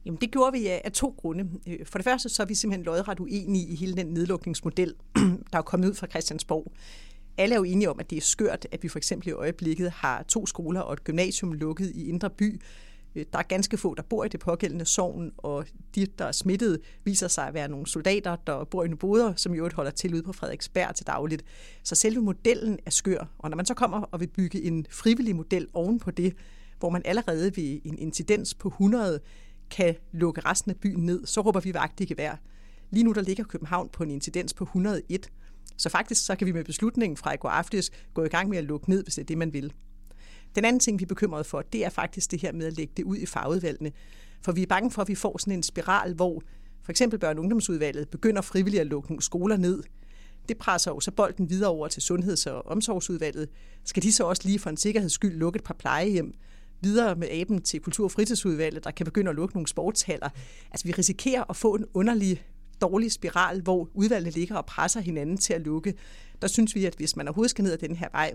Jamen 0.05 0.17
det 0.21 0.31
gjorde 0.31 0.51
vi 0.51 0.59
øh, 0.59 0.79
af 0.83 0.91
to 0.91 1.15
grunde. 1.17 1.49
Øh, 1.67 1.85
for 1.85 1.97
det 1.97 2.03
første 2.03 2.29
så 2.29 2.43
er 2.43 2.47
vi 2.47 2.55
simpelthen 2.55 2.85
lodret 2.85 3.19
uenige 3.19 3.67
i 3.67 3.75
hele 3.75 3.95
den 3.95 4.05
nedlukningsmodel, 4.05 4.95
der 5.51 5.57
er 5.57 5.61
kommet 5.61 5.89
ud 5.89 5.93
fra 5.93 6.07
Christiansborg. 6.07 6.73
Alle 7.37 7.55
er 7.55 7.59
jo 7.59 7.63
enige 7.63 7.89
om, 7.89 7.99
at 7.99 8.09
det 8.09 8.17
er 8.17 8.21
skørt, 8.21 8.67
at 8.71 8.83
vi 8.83 8.87
for 8.87 8.97
eksempel 8.97 9.27
i 9.27 9.31
øjeblikket 9.31 9.91
har 9.91 10.23
to 10.23 10.45
skoler 10.45 10.79
og 10.79 10.93
et 10.93 11.03
gymnasium 11.03 11.53
lukket 11.53 11.91
i 11.95 12.09
Indre 12.09 12.29
By. 12.29 12.61
Øh, 13.15 13.25
der 13.33 13.39
er 13.39 13.43
ganske 13.43 13.77
få, 13.77 13.95
der 13.95 14.03
bor 14.03 14.25
i 14.25 14.27
det 14.27 14.39
pågældende 14.39 14.85
sovn, 14.85 15.31
og 15.37 15.65
de, 15.95 16.05
der 16.05 16.25
er 16.25 16.31
smittet, 16.31 16.79
viser 17.03 17.27
sig 17.27 17.47
at 17.47 17.53
være 17.53 17.67
nogle 17.67 17.87
soldater, 17.87 18.35
der 18.35 18.63
bor 18.63 18.83
i 18.83 18.89
boder, 18.89 19.35
som 19.35 19.53
i 19.53 19.57
øvrigt 19.57 19.75
holder 19.75 19.91
til 19.91 20.13
ude 20.13 20.23
på 20.23 20.33
Frederiksberg 20.33 20.95
til 20.95 21.07
dagligt. 21.07 21.43
Så 21.83 21.95
selve 21.95 22.21
modellen 22.21 22.79
er 22.85 22.91
skør, 22.91 23.25
og 23.39 23.49
når 23.49 23.57
man 23.57 23.65
så 23.65 23.73
kommer 23.73 24.01
og 24.01 24.19
vil 24.19 24.27
bygge 24.27 24.61
en 24.63 24.85
frivillig 24.89 25.35
model 25.35 25.67
oven 25.73 25.99
på 25.99 26.11
det, 26.11 26.33
hvor 26.79 26.89
man 26.89 27.01
allerede 27.05 27.57
ved 27.57 27.79
en 27.85 27.97
incidens 27.97 28.53
på 28.53 28.67
100 28.67 29.19
kan 29.69 29.95
lukke 30.11 30.41
resten 30.41 30.71
af 30.71 30.77
byen 30.77 31.05
ned, 31.05 31.25
så 31.25 31.41
råber 31.41 31.59
vi 31.59 31.73
vagt 31.73 31.99
i 31.99 32.05
gevær. 32.05 32.35
Lige 32.89 33.03
nu 33.03 33.11
der 33.11 33.21
ligger 33.21 33.43
København 33.43 33.89
på 33.89 34.03
en 34.03 34.09
incidens 34.09 34.53
på 34.53 34.63
101, 34.63 35.29
så 35.77 35.89
faktisk 35.89 36.25
så 36.25 36.35
kan 36.35 36.47
vi 36.47 36.51
med 36.51 36.63
beslutningen 36.63 37.17
fra 37.17 37.33
i 37.33 37.37
går 37.37 37.49
aftes 37.49 37.91
gå 38.13 38.23
i 38.23 38.27
gang 38.27 38.49
med 38.49 38.57
at 38.57 38.63
lukke 38.63 38.89
ned, 38.89 39.03
hvis 39.03 39.15
det 39.15 39.21
er 39.21 39.25
det, 39.25 39.37
man 39.37 39.53
vil. 39.53 39.73
Den 40.55 40.65
anden 40.65 40.79
ting, 40.79 40.99
vi 40.99 41.03
er 41.03 41.07
bekymrede 41.07 41.43
for, 41.43 41.61
det 41.61 41.85
er 41.85 41.89
faktisk 41.89 42.31
det 42.31 42.41
her 42.41 42.51
med 42.51 42.65
at 42.65 42.77
lægge 42.77 42.93
det 42.97 43.03
ud 43.03 43.17
i 43.17 43.25
fagudvalgene. 43.25 43.91
For 44.41 44.51
vi 44.51 44.61
er 44.61 44.67
bange 44.67 44.91
for, 44.91 45.01
at 45.01 45.07
vi 45.07 45.15
får 45.15 45.37
sådan 45.37 45.53
en 45.53 45.63
spiral, 45.63 46.13
hvor 46.13 46.41
for 46.83 46.91
eksempel 46.91 47.19
børn- 47.19 47.37
og 47.37 47.43
ungdomsudvalget 47.43 48.09
begynder 48.09 48.41
frivilligt 48.41 48.81
at 48.81 48.87
lukke 48.87 49.09
nogle 49.09 49.21
skoler 49.21 49.57
ned. 49.57 49.83
Det 50.49 50.57
presser 50.57 50.91
jo 50.91 50.99
så 50.99 51.11
bolden 51.11 51.49
videre 51.49 51.69
over 51.69 51.87
til 51.87 52.01
sundheds- 52.01 52.45
og 52.45 52.67
omsorgsudvalget. 52.67 53.49
Skal 53.85 54.03
de 54.03 54.13
så 54.13 54.23
også 54.23 54.41
lige 54.45 54.59
for 54.59 54.69
en 54.69 54.77
sikkerheds 54.77 55.13
skyld 55.13 55.37
lukke 55.37 55.57
et 55.57 55.63
par 55.63 55.73
plejehjem? 55.73 56.33
videre 56.81 57.15
med 57.15 57.27
aben 57.31 57.61
til 57.61 57.79
Kultur- 57.79 58.03
og 58.03 58.11
Fritidsudvalget, 58.11 58.83
der 58.83 58.91
kan 58.91 59.05
begynde 59.05 59.29
at 59.29 59.35
lukke 59.35 59.55
nogle 59.55 59.67
sportshaller. 59.67 60.29
Altså 60.71 60.87
vi 60.87 60.91
risikerer 60.91 61.43
at 61.49 61.55
få 61.55 61.75
en 61.75 61.85
underlig 61.93 62.43
dårlig 62.81 63.11
spiral, 63.11 63.61
hvor 63.61 63.89
udvalgene 63.93 64.31
ligger 64.31 64.55
og 64.55 64.65
presser 64.65 64.99
hinanden 64.99 65.37
til 65.37 65.53
at 65.53 65.61
lukke. 65.61 65.93
Der 66.41 66.47
synes 66.47 66.75
vi, 66.75 66.85
at 66.85 66.95
hvis 66.95 67.15
man 67.15 67.27
overhovedet 67.27 67.49
skal 67.49 67.63
ned 67.63 67.73
ad 67.73 67.77
den 67.77 67.95
her 67.95 68.07
vej, 68.11 68.33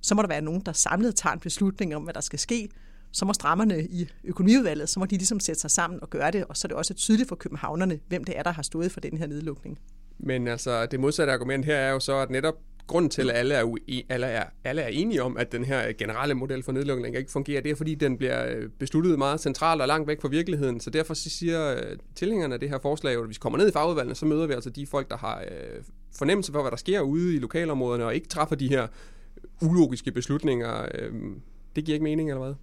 så 0.00 0.14
må 0.14 0.22
der 0.22 0.28
være 0.28 0.40
nogen, 0.40 0.62
der 0.66 0.72
samlet 0.72 1.14
tager 1.14 1.34
en 1.34 1.40
beslutning 1.40 1.96
om, 1.96 2.02
hvad 2.02 2.14
der 2.14 2.20
skal 2.20 2.38
ske. 2.38 2.68
Så 3.12 3.24
må 3.24 3.32
strammerne 3.32 3.84
i 3.84 4.08
økonomiudvalget, 4.24 4.88
så 4.88 5.00
må 5.00 5.06
de 5.06 5.16
ligesom 5.16 5.40
sætte 5.40 5.60
sig 5.60 5.70
sammen 5.70 5.98
og 6.02 6.10
gøre 6.10 6.30
det, 6.30 6.44
og 6.44 6.56
så 6.56 6.66
er 6.66 6.68
det 6.68 6.76
også 6.76 6.94
tydeligt 6.94 7.28
for 7.28 7.36
københavnerne, 7.36 8.00
hvem 8.08 8.24
det 8.24 8.38
er, 8.38 8.42
der 8.42 8.50
har 8.50 8.62
stået 8.62 8.92
for 8.92 9.00
den 9.00 9.18
her 9.18 9.26
nedlukning. 9.26 9.78
Men 10.18 10.48
altså, 10.48 10.86
det 10.86 11.00
modsatte 11.00 11.32
argument 11.32 11.64
her 11.64 11.76
er 11.76 11.90
jo 11.90 12.00
så, 12.00 12.16
at 12.16 12.30
netop 12.30 12.54
grunden 12.86 13.10
til, 13.10 13.30
at 13.30 13.36
alle 13.36 13.54
er, 13.54 13.64
ue- 13.64 14.06
alle, 14.08 14.26
er, 14.26 14.44
alle 14.64 14.82
er 14.82 14.88
enige 14.88 15.22
om, 15.22 15.36
at 15.36 15.52
den 15.52 15.64
her 15.64 15.92
generelle 15.92 16.34
model 16.34 16.62
for 16.62 16.72
nedlukning 16.72 17.16
ikke 17.16 17.30
fungerer, 17.30 17.60
det 17.60 17.70
er, 17.70 17.74
fordi 17.74 17.94
den 17.94 18.16
bliver 18.16 18.46
øh, 18.56 18.68
besluttet 18.78 19.18
meget 19.18 19.40
centralt 19.40 19.82
og 19.82 19.88
langt 19.88 20.08
væk 20.08 20.20
fra 20.20 20.28
virkeligheden. 20.28 20.80
Så 20.80 20.90
derfor 20.90 21.14
siger 21.14 21.76
øh, 21.76 21.96
tilhængerne 22.14 22.54
af 22.54 22.60
det 22.60 22.68
her 22.68 22.78
forslag, 22.78 23.12
at 23.12 23.26
hvis 23.26 23.36
vi 23.36 23.40
kommer 23.40 23.58
ned 23.58 23.68
i 23.68 23.72
fagudvalgene, 23.72 24.14
så 24.14 24.26
møder 24.26 24.46
vi 24.46 24.52
altså 24.52 24.70
de 24.70 24.86
folk, 24.86 25.10
der 25.10 25.16
har 25.16 25.40
øh, 25.40 25.82
fornemmelse 26.18 26.52
for, 26.52 26.60
hvad 26.60 26.70
der 26.70 26.76
sker 26.76 27.00
ude 27.00 27.34
i 27.34 27.38
lokalområderne, 27.38 28.04
og 28.04 28.14
ikke 28.14 28.28
træffer 28.28 28.56
de 28.56 28.68
her 28.68 28.86
ulogiske 29.62 30.12
beslutninger. 30.12 30.86
Øhm, 30.94 31.40
det 31.76 31.84
giver 31.84 31.94
ikke 31.94 32.04
mening, 32.04 32.30
eller 32.30 32.44
hvad? 32.44 32.54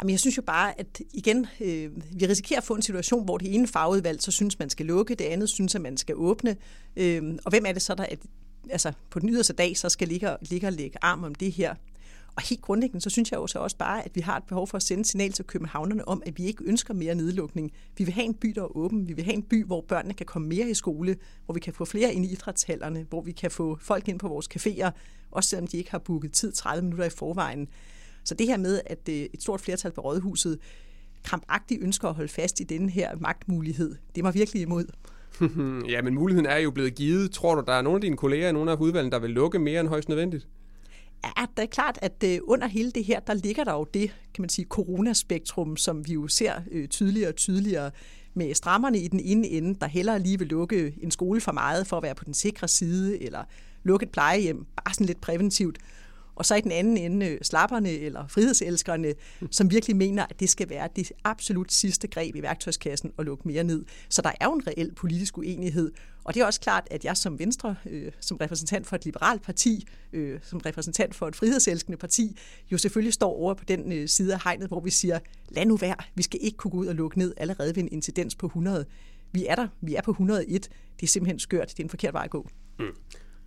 Jamen, 0.00 0.10
jeg 0.10 0.20
synes 0.20 0.36
jo 0.36 0.42
bare, 0.42 0.80
at 0.80 1.00
igen, 1.14 1.46
øh, 1.60 1.90
vi 2.18 2.26
risikerer 2.26 2.60
at 2.60 2.64
få 2.64 2.74
en 2.74 2.82
situation, 2.82 3.24
hvor 3.24 3.38
det 3.38 3.54
ene 3.54 3.66
fagudvalg 3.66 4.22
så 4.22 4.30
synes, 4.30 4.58
man 4.58 4.70
skal 4.70 4.86
lukke, 4.86 5.14
det 5.14 5.24
andet 5.24 5.48
synes, 5.48 5.74
at 5.74 5.80
man 5.80 5.96
skal 5.96 6.14
åbne. 6.16 6.56
Øh, 6.96 7.38
og 7.44 7.50
hvem 7.50 7.64
er 7.66 7.72
det 7.72 7.82
så, 7.82 7.94
der 7.94 8.04
at, 8.04 8.18
altså, 8.70 8.92
på 9.10 9.18
den 9.18 9.28
yderste 9.28 9.52
dag 9.52 9.76
så 9.76 9.88
skal 9.88 10.08
ligge, 10.08 10.36
ligge 10.40 10.66
og 10.66 10.72
lægge 10.72 10.98
arm 11.02 11.24
om 11.24 11.34
det 11.34 11.52
her? 11.52 11.74
Og 12.36 12.42
helt 12.42 12.60
grundlæggende, 12.62 13.00
så 13.00 13.10
synes 13.10 13.32
jeg 13.32 13.38
jo 13.38 13.46
så 13.46 13.58
også 13.58 13.76
bare, 13.76 14.04
at 14.04 14.10
vi 14.14 14.20
har 14.20 14.36
et 14.36 14.44
behov 14.44 14.68
for 14.68 14.76
at 14.76 14.82
sende 14.82 15.04
signal 15.04 15.32
til 15.32 15.44
københavnerne 15.44 16.08
om, 16.08 16.22
at 16.26 16.38
vi 16.38 16.44
ikke 16.44 16.64
ønsker 16.64 16.94
mere 16.94 17.14
nedlukning. 17.14 17.72
Vi 17.98 18.04
vil 18.04 18.14
have 18.14 18.24
en 18.24 18.34
by, 18.34 18.48
der 18.48 18.62
er 18.62 18.76
åben. 18.76 19.08
Vi 19.08 19.12
vil 19.12 19.24
have 19.24 19.34
en 19.34 19.42
by, 19.42 19.64
hvor 19.64 19.84
børnene 19.88 20.14
kan 20.14 20.26
komme 20.26 20.48
mere 20.48 20.70
i 20.70 20.74
skole, 20.74 21.16
hvor 21.44 21.54
vi 21.54 21.60
kan 21.60 21.72
få 21.72 21.84
flere 21.84 22.14
ind 22.14 22.24
i 22.24 22.32
idrætshallerne, 22.32 23.06
hvor 23.08 23.20
vi 23.20 23.32
kan 23.32 23.50
få 23.50 23.76
folk 23.80 24.08
ind 24.08 24.18
på 24.18 24.28
vores 24.28 24.48
caféer, 24.56 24.90
også 25.30 25.50
selvom 25.50 25.66
de 25.66 25.76
ikke 25.76 25.90
har 25.90 25.98
booket 25.98 26.32
tid 26.32 26.52
30 26.52 26.82
minutter 26.82 27.04
i 27.04 27.10
forvejen. 27.10 27.68
Så 28.24 28.34
det 28.34 28.46
her 28.46 28.56
med, 28.56 28.80
at 28.86 29.08
øh, 29.08 29.14
et 29.14 29.42
stort 29.42 29.60
flertal 29.60 29.92
på 29.92 30.00
Rådhuset 30.00 30.58
krampagtigt 31.22 31.82
ønsker 31.82 32.08
at 32.08 32.14
holde 32.14 32.32
fast 32.32 32.60
i 32.60 32.64
den 32.64 32.88
her 32.88 33.16
magtmulighed, 33.16 33.96
det 34.14 34.20
er 34.20 34.22
mig 34.22 34.34
virkelig 34.34 34.62
imod. 34.62 34.84
ja, 35.92 36.02
men 36.02 36.14
muligheden 36.14 36.46
er 36.46 36.58
jo 36.58 36.70
blevet 36.70 36.94
givet. 36.94 37.30
Tror 37.30 37.54
du, 37.54 37.62
der 37.66 37.72
er 37.72 37.82
nogle 37.82 37.96
af 37.96 38.00
dine 38.00 38.16
kolleger 38.16 38.48
i 38.48 38.52
nogle 38.52 38.70
af 38.70 38.76
udvalgene, 38.76 39.12
der 39.12 39.18
vil 39.18 39.30
lukke 39.30 39.58
mere 39.58 39.80
end 39.80 39.88
højst 39.88 40.08
nødvendigt? 40.08 40.48
Ja, 41.24 41.46
det 41.56 41.62
er 41.62 41.66
klart, 41.66 41.98
at 42.02 42.24
øh, 42.24 42.38
under 42.42 42.66
hele 42.66 42.90
det 42.90 43.04
her, 43.04 43.20
der 43.20 43.34
ligger 43.34 43.64
der 43.64 43.72
jo 43.72 43.84
det, 43.94 44.10
kan 44.34 44.42
man 44.42 44.48
sige, 44.48 44.66
coronaspektrum, 44.68 45.76
som 45.76 46.06
vi 46.08 46.12
jo 46.12 46.28
ser 46.28 46.52
øh, 46.70 46.88
tydeligere 46.88 47.28
og 47.28 47.36
tydeligere 47.36 47.90
med 48.34 48.54
strammerne 48.54 48.98
i 48.98 49.08
den 49.08 49.20
ene 49.20 49.46
ende, 49.46 49.74
der 49.80 49.86
hellere 49.86 50.18
lige 50.18 50.38
vil 50.38 50.48
lukke 50.48 50.94
en 51.02 51.10
skole 51.10 51.40
for 51.40 51.52
meget 51.52 51.86
for 51.86 51.96
at 51.96 52.02
være 52.02 52.14
på 52.14 52.24
den 52.24 52.34
sikre 52.34 52.68
side, 52.68 53.22
eller 53.22 53.44
lukke 53.82 54.04
et 54.04 54.10
plejehjem, 54.10 54.64
bare 54.84 54.94
sådan 54.94 55.06
lidt 55.06 55.20
præventivt 55.20 55.78
og 56.36 56.46
så 56.46 56.54
i 56.54 56.60
den 56.60 56.72
anden 56.72 56.96
ende 56.96 57.26
øh, 57.26 57.38
slapperne 57.42 57.90
eller 57.90 58.26
frihedselskerne, 58.26 59.14
som 59.50 59.70
virkelig 59.70 59.96
mener, 59.96 60.26
at 60.30 60.40
det 60.40 60.50
skal 60.50 60.70
være 60.70 60.88
det 60.96 61.12
absolut 61.24 61.72
sidste 61.72 62.08
greb 62.08 62.36
i 62.36 62.42
værktøjskassen 62.42 63.12
at 63.18 63.24
lukke 63.24 63.48
mere 63.48 63.64
ned. 63.64 63.84
Så 64.08 64.22
der 64.22 64.32
er 64.40 64.44
jo 64.44 64.52
en 64.52 64.66
reel 64.66 64.94
politisk 64.94 65.38
uenighed, 65.38 65.92
og 66.24 66.34
det 66.34 66.40
er 66.40 66.46
også 66.46 66.60
klart, 66.60 66.88
at 66.90 67.04
jeg 67.04 67.16
som 67.16 67.38
Venstre, 67.38 67.76
øh, 67.86 68.12
som 68.20 68.36
repræsentant 68.36 68.86
for 68.86 68.96
et 68.96 69.04
liberalt 69.04 69.42
parti, 69.42 69.86
øh, 70.12 70.40
som 70.42 70.58
repræsentant 70.66 71.14
for 71.14 71.28
et 71.28 71.36
frihedselskende 71.36 71.98
parti, 71.98 72.38
jo 72.72 72.78
selvfølgelig 72.78 73.12
står 73.12 73.30
over 73.30 73.54
på 73.54 73.64
den 73.64 73.92
øh, 73.92 74.08
side 74.08 74.34
af 74.34 74.40
hegnet, 74.44 74.68
hvor 74.68 74.80
vi 74.80 74.90
siger, 74.90 75.18
lad 75.48 75.66
nu 75.66 75.76
være, 75.76 75.96
vi 76.14 76.22
skal 76.22 76.40
ikke 76.42 76.56
kunne 76.56 76.70
gå 76.70 76.76
ud 76.76 76.86
og 76.86 76.94
lukke 76.94 77.18
ned 77.18 77.34
allerede 77.36 77.76
ved 77.76 77.82
en 77.82 77.88
incidens 77.92 78.34
på 78.34 78.46
100. 78.46 78.86
Vi 79.32 79.46
er 79.46 79.54
der, 79.54 79.68
vi 79.80 79.94
er 79.94 80.02
på 80.02 80.10
101. 80.10 80.68
Det 81.00 81.06
er 81.06 81.10
simpelthen 81.10 81.38
skørt, 81.38 81.70
det 81.70 81.78
er 81.80 81.84
en 81.84 81.90
forkert 81.90 82.14
vej 82.14 82.24
at 82.24 82.30
gå. 82.30 82.48
Mm 82.78 82.86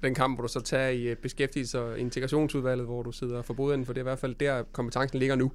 den 0.05 0.15
kamp, 0.15 0.37
hvor 0.37 0.41
du 0.41 0.47
så 0.47 0.59
tager 0.59 0.89
i 0.89 1.13
beskæftigelse- 1.13 1.77
beskæftigelses- 1.77 1.77
og 1.77 1.99
integrationsudvalget, 1.99 2.85
hvor 2.85 3.03
du 3.03 3.11
sidder 3.11 3.41
for 3.41 3.73
inden, 3.73 3.85
for 3.85 3.93
det 3.93 3.99
er 3.99 4.03
i 4.03 4.09
hvert 4.09 4.19
fald 4.19 4.35
der 4.35 4.63
kompetencen 4.71 5.19
ligger 5.19 5.35
nu. 5.35 5.51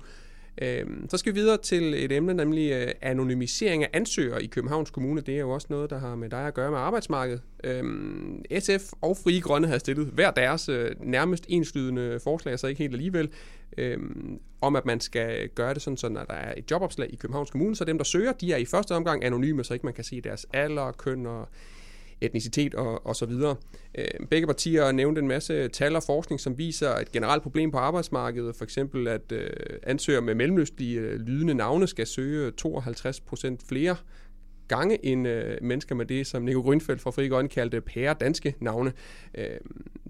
Øhm, 0.62 1.08
så 1.08 1.16
skal 1.16 1.34
vi 1.34 1.40
videre 1.40 1.56
til 1.56 2.04
et 2.04 2.12
emne, 2.12 2.34
nemlig 2.34 2.72
øh, 2.72 2.88
anonymisering 3.02 3.84
af 3.84 3.90
ansøgere 3.92 4.42
i 4.42 4.46
Københavns 4.46 4.90
Kommune. 4.90 5.20
Det 5.20 5.34
er 5.34 5.40
jo 5.40 5.50
også 5.50 5.66
noget, 5.70 5.90
der 5.90 5.98
har 5.98 6.14
med 6.14 6.30
dig 6.30 6.46
at 6.46 6.54
gøre 6.54 6.70
med 6.70 6.78
arbejdsmarkedet. 6.78 7.42
Øhm, 7.64 8.44
SF 8.58 8.92
og 9.00 9.16
Frie 9.16 9.40
Grønne 9.40 9.68
har 9.68 9.78
stillet 9.78 10.06
hver 10.06 10.30
deres 10.30 10.68
øh, 10.68 10.90
nærmest 11.00 11.44
enslydende 11.48 12.20
forslag, 12.24 12.58
så 12.58 12.66
ikke 12.66 12.78
helt 12.78 12.94
alligevel, 12.94 13.28
øhm, 13.78 14.40
om 14.60 14.76
at 14.76 14.86
man 14.86 15.00
skal 15.00 15.48
gøre 15.48 15.74
det 15.74 15.82
sådan, 15.82 15.96
så 15.96 16.08
når 16.08 16.24
der 16.24 16.34
er 16.34 16.54
et 16.56 16.70
jobopslag 16.70 17.12
i 17.12 17.16
Københavns 17.16 17.50
Kommune, 17.50 17.76
så 17.76 17.84
dem, 17.84 17.98
der 17.98 18.04
søger, 18.04 18.32
de 18.32 18.52
er 18.52 18.56
i 18.56 18.64
første 18.64 18.94
omgang 18.94 19.24
anonyme, 19.24 19.64
så 19.64 19.74
ikke 19.74 19.86
man 19.86 19.94
kan 19.94 20.04
se 20.04 20.20
deres 20.20 20.46
alder, 20.52 20.92
køn 20.92 21.26
og 21.26 21.48
etnicitet 22.20 22.74
og, 22.74 23.06
og 23.06 23.16
så 23.16 23.26
videre. 23.26 23.56
Øh, 23.98 24.26
begge 24.30 24.46
partier 24.46 24.92
nævnte 24.92 25.20
en 25.20 25.28
masse 25.28 25.68
tal 25.68 25.96
og 25.96 26.02
forskning, 26.02 26.40
som 26.40 26.58
viser 26.58 26.90
et 26.90 27.12
generelt 27.12 27.42
problem 27.42 27.70
på 27.70 27.78
arbejdsmarkedet, 27.78 28.56
for 28.56 28.64
eksempel 28.64 29.08
at 29.08 29.32
øh, 29.32 29.50
ansøgere 29.82 30.22
med 30.22 30.34
mellemøstlige 30.34 31.00
øh, 31.00 31.20
lydende 31.20 31.54
navne 31.54 31.86
skal 31.86 32.06
søge 32.06 32.50
52 32.50 33.20
procent 33.20 33.62
flere 33.68 33.96
gange 34.68 35.04
end 35.06 35.28
øh, 35.28 35.58
mennesker 35.62 35.94
med 35.94 36.06
det, 36.06 36.26
som 36.26 36.42
Nico 36.42 36.60
Grønfeldt 36.60 37.00
fra 37.00 37.10
Fri 37.10 37.28
Grønne 37.28 37.48
kaldte 37.48 37.80
pære 37.80 38.14
danske 38.20 38.54
navne. 38.60 38.92
Øh, 39.34 39.44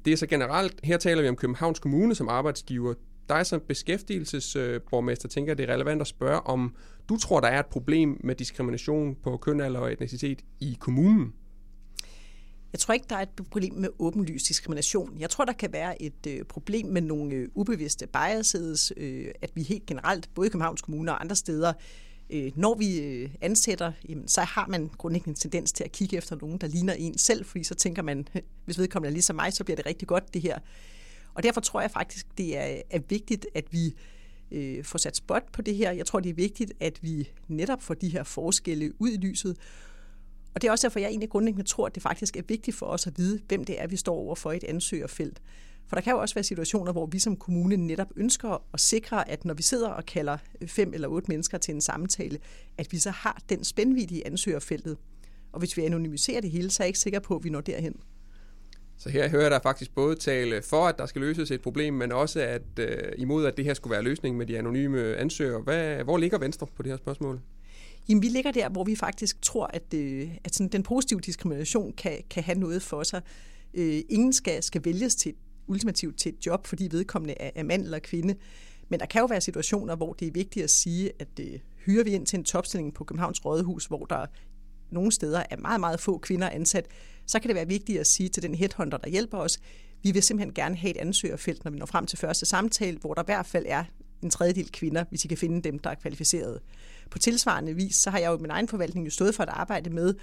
det 0.05 0.13
er 0.13 0.17
så 0.17 0.27
generelt, 0.27 0.81
her 0.85 0.97
taler 0.97 1.23
vi 1.23 1.29
om 1.29 1.37
Københavns 1.37 1.79
Kommune 1.79 2.15
som 2.15 2.29
arbejdsgiver. 2.29 2.95
Dig 3.29 3.47
som 3.47 3.61
beskæftigelsesborgmester 3.69 5.29
tænker, 5.29 5.55
det 5.55 5.71
er 5.71 5.75
relevant 5.75 6.01
at 6.01 6.07
spørge, 6.07 6.41
om 6.41 6.75
du 7.09 7.17
tror, 7.17 7.41
der 7.41 7.49
er 7.49 7.61
et 7.61 7.67
problem 7.67 8.21
med 8.25 8.35
diskrimination 8.35 9.17
på 9.23 9.37
køn, 9.37 9.61
alder 9.61 9.81
og 9.81 9.93
etnicitet 9.93 10.39
i 10.61 10.77
kommunen? 10.81 11.33
Jeg 12.73 12.81
tror 12.81 12.95
ikke, 12.95 13.07
der 13.11 13.17
er 13.17 13.23
et 13.23 13.29
problem 13.51 13.75
med 13.75 13.89
åbenlys 13.99 14.43
diskrimination. 14.43 15.17
Jeg 15.19 15.31
tror, 15.31 15.45
der 15.45 15.53
kan 15.53 15.73
være 15.73 16.03
et 16.03 16.27
øh, 16.29 16.45
problem 16.45 16.87
med 16.87 17.01
nogle 17.01 17.35
øh, 17.35 17.49
ubevidste 17.55 18.07
biases, 18.07 18.93
øh, 18.97 19.27
at 19.43 19.51
vi 19.55 19.63
helt 19.63 19.87
generelt, 19.87 20.35
både 20.35 20.47
i 20.47 20.51
Københavns 20.51 20.83
Kommune 20.83 21.13
og 21.13 21.21
andre 21.21 21.37
steder, 21.37 21.73
øh, 22.31 22.53
når 22.57 22.75
vi 22.75 23.01
øh, 23.01 23.31
ansætter, 23.41 23.93
jamen, 24.09 24.29
så 24.29 24.41
har 24.41 24.67
man 24.69 24.89
grundlæggende 24.89 25.31
en 25.31 25.35
tendens 25.35 25.73
til 25.73 25.85
at 25.85 25.93
kigge 25.93 26.17
efter 26.17 26.37
nogen, 26.41 26.59
der 26.59 26.67
ligner 26.67 26.93
en 26.93 27.19
selv, 27.19 27.45
fordi 27.45 27.65
så 27.65 27.75
tænker 27.75 28.03
man, 28.03 28.29
hvis 28.65 28.79
vedkommende 28.79 29.09
er 29.09 29.13
ligesom 29.13 29.37
mig, 29.37 29.53
så 29.53 29.65
bliver 29.65 29.77
det 29.77 29.87
rigtig 29.87 30.09
godt 30.09 30.35
det 30.35 30.43
her. 30.43 30.59
Og 31.35 31.43
derfor 31.43 31.61
tror 31.61 31.81
jeg 31.81 31.91
faktisk, 31.91 32.27
det 32.39 32.57
er, 32.57 32.83
er 32.91 33.01
vigtigt, 33.09 33.47
at 33.55 33.65
vi 33.71 33.95
øh, 34.51 34.85
får 34.85 34.99
sat 34.99 35.17
spot 35.17 35.43
på 35.53 35.63
det 35.63 35.77
her. 35.77 35.91
Jeg 35.91 36.07
tror, 36.07 36.21
det 36.21 36.31
er 36.31 36.35
vigtigt, 36.35 36.73
at 36.81 36.99
vi 37.03 37.29
netop 37.49 37.83
får 37.83 37.95
de 37.95 38.09
her 38.09 38.23
forskelle 38.23 38.93
ud 38.99 39.11
i 39.11 39.17
lyset, 39.17 39.57
og 40.55 40.63
det 40.63 40.69
er 40.69 40.73
også 40.73 40.89
derfor, 40.89 41.01
jeg 41.01 41.09
egentlig 41.09 41.31
grundlæggende 41.31 41.69
tror, 41.69 41.87
at 41.87 41.95
det 41.95 42.03
faktisk 42.03 42.37
er 42.37 42.43
vigtigt 42.49 42.77
for 42.77 42.87
os 42.87 43.07
at 43.07 43.13
vide, 43.19 43.41
hvem 43.49 43.65
det 43.65 43.81
er, 43.81 43.87
vi 43.87 43.97
står 43.97 44.15
over 44.15 44.35
for 44.35 44.53
et 44.53 44.65
ansøgerfelt. 44.65 45.41
For 45.87 45.97
der 45.97 46.01
kan 46.01 46.13
jo 46.13 46.19
også 46.19 46.35
være 46.35 46.45
situationer, 46.45 46.93
hvor 46.93 47.07
vi 47.07 47.19
som 47.19 47.37
kommune 47.37 47.77
netop 47.77 48.09
ønsker 48.17 48.65
at 48.75 48.81
sikre, 48.81 49.31
at 49.31 49.45
når 49.45 49.55
vi 49.55 49.63
sidder 49.63 49.89
og 49.89 50.07
kalder 50.07 50.39
fem 50.67 50.95
eller 50.95 51.09
otte 51.09 51.29
mennesker 51.29 51.59
til 51.59 51.75
en 51.75 51.81
samtale, 51.81 52.39
at 52.79 52.93
vi 52.93 52.99
så 52.99 53.11
har 53.11 53.43
den 53.49 53.65
spændvidde 53.65 54.15
i 54.15 54.23
ansøgerfeltet. 54.27 54.97
Og 55.53 55.59
hvis 55.59 55.77
vi 55.77 55.83
anonymiserer 55.83 56.41
det 56.41 56.51
hele, 56.51 56.71
så 56.71 56.83
er 56.83 56.85
jeg 56.85 56.89
ikke 56.89 56.99
sikker 56.99 57.21
på, 57.21 57.37
at 57.37 57.45
vi 57.45 57.51
når 57.51 57.61
derhen. 57.61 57.97
Så 58.97 59.09
her 59.09 59.29
hører 59.29 59.43
jeg 59.43 59.51
der 59.51 59.61
faktisk 59.63 59.95
både 59.95 60.17
tale 60.17 60.63
for, 60.63 60.87
at 60.87 60.99
der 60.99 61.07
skal 61.07 61.21
løses 61.21 61.51
et 61.51 61.61
problem, 61.61 61.95
men 61.95 62.13
også 62.13 62.41
at 62.41 62.63
øh, 62.79 63.13
imod, 63.19 63.47
at 63.47 63.57
det 63.57 63.65
her 63.65 63.75
skulle 63.75 63.93
være 63.93 64.03
løsningen 64.03 64.39
med 64.39 64.47
de 64.47 64.59
anonyme 64.59 65.17
ansøgere. 65.17 65.61
Hvad, 65.61 66.05
hvor 66.05 66.19
ligger 66.19 66.39
Venstre 66.39 66.67
på 66.77 66.83
det 66.83 66.91
her 66.91 66.97
spørgsmål? 66.97 67.41
Jamen, 68.11 68.23
vi 68.23 68.29
ligger 68.29 68.51
der, 68.51 68.69
hvor 68.69 68.85
vi 68.85 68.97
faktisk 68.97 69.43
tror, 69.43 69.67
at, 69.67 69.95
øh, 69.95 70.31
at 70.45 70.55
sådan, 70.55 70.73
den 70.73 70.83
positive 70.83 71.21
diskrimination 71.21 71.93
kan, 71.93 72.19
kan 72.31 72.43
have 72.43 72.59
noget 72.59 72.83
for 72.83 73.03
sig. 73.03 73.23
Øh, 73.75 74.03
ingen 74.09 74.33
skal, 74.33 74.63
skal 74.63 74.85
vælges 74.85 75.15
til 75.15 75.35
ultimativt 75.67 76.19
til 76.19 76.33
et 76.33 76.47
job, 76.47 76.67
fordi 76.67 76.89
vedkommende 76.91 77.35
er, 77.41 77.51
er 77.55 77.63
mand 77.63 77.83
eller 77.85 77.99
kvinde. 77.99 78.35
Men 78.89 79.01
der 79.01 79.07
kan 79.07 79.21
jo 79.21 79.27
være 79.27 79.41
situationer, 79.41 79.97
hvor 79.97 80.13
det 80.13 80.29
er 80.29 80.33
vigtigt 80.33 80.65
at 80.65 80.71
sige, 80.71 81.11
at 81.19 81.29
øh, 81.41 81.59
hyrer 81.87 82.05
vi 82.05 82.11
ind 82.11 82.27
til 82.27 82.39
en 82.39 82.45
topstilling 82.45 82.95
på 82.95 83.05
Københavns 83.05 83.45
Rådhus, 83.45 83.87
hvor 83.87 84.05
der 84.05 84.27
nogle 84.91 85.13
steder 85.13 85.43
er 85.51 85.57
meget, 85.57 85.81
meget 85.81 86.01
få 86.01 86.19
kvinder 86.19 86.49
ansat, 86.49 86.87
så 87.27 87.41
kan 87.41 87.49
det 87.49 87.55
være 87.55 87.69
vigtigt 87.69 88.01
at 88.01 88.07
sige 88.07 88.29
til 88.29 88.43
den 88.43 88.55
headhunter, 88.55 88.99
der 88.99 89.09
hjælper 89.09 89.39
os, 89.39 89.59
vi 90.03 90.11
vil 90.11 90.23
simpelthen 90.23 90.55
gerne 90.55 90.77
have 90.77 90.91
et 90.91 90.97
ansøgerfelt, 90.97 91.65
når 91.65 91.71
vi 91.71 91.79
når 91.79 91.87
frem 91.87 92.07
til 92.07 92.19
første 92.19 92.47
samtale, 92.47 92.99
hvor 92.99 93.15
der 93.15 93.23
i 93.23 93.25
hvert 93.27 93.47
fald 93.47 93.65
er 93.69 93.85
en 94.23 94.31
tredjedel 94.31 94.73
kvinder, 94.73 95.05
hvis 95.09 95.25
I 95.25 95.29
kan 95.29 95.39
finde 95.39 95.63
dem, 95.63 95.79
der 95.79 95.91
er 95.91 95.95
kvalificerede. 95.95 96.61
På 97.11 97.19
tilsvarende 97.19 97.75
vis, 97.75 97.97
så 97.97 98.11
har 98.11 98.19
jeg 98.19 98.31
jo 98.31 98.37
i 98.37 98.41
min 98.41 98.51
egen 98.51 98.69
forvaltning 98.69 99.07
jo 99.07 99.11
stået 99.11 99.35
for 99.35 99.43
at 99.43 99.49
arbejde 99.49 99.91
med 99.91 100.15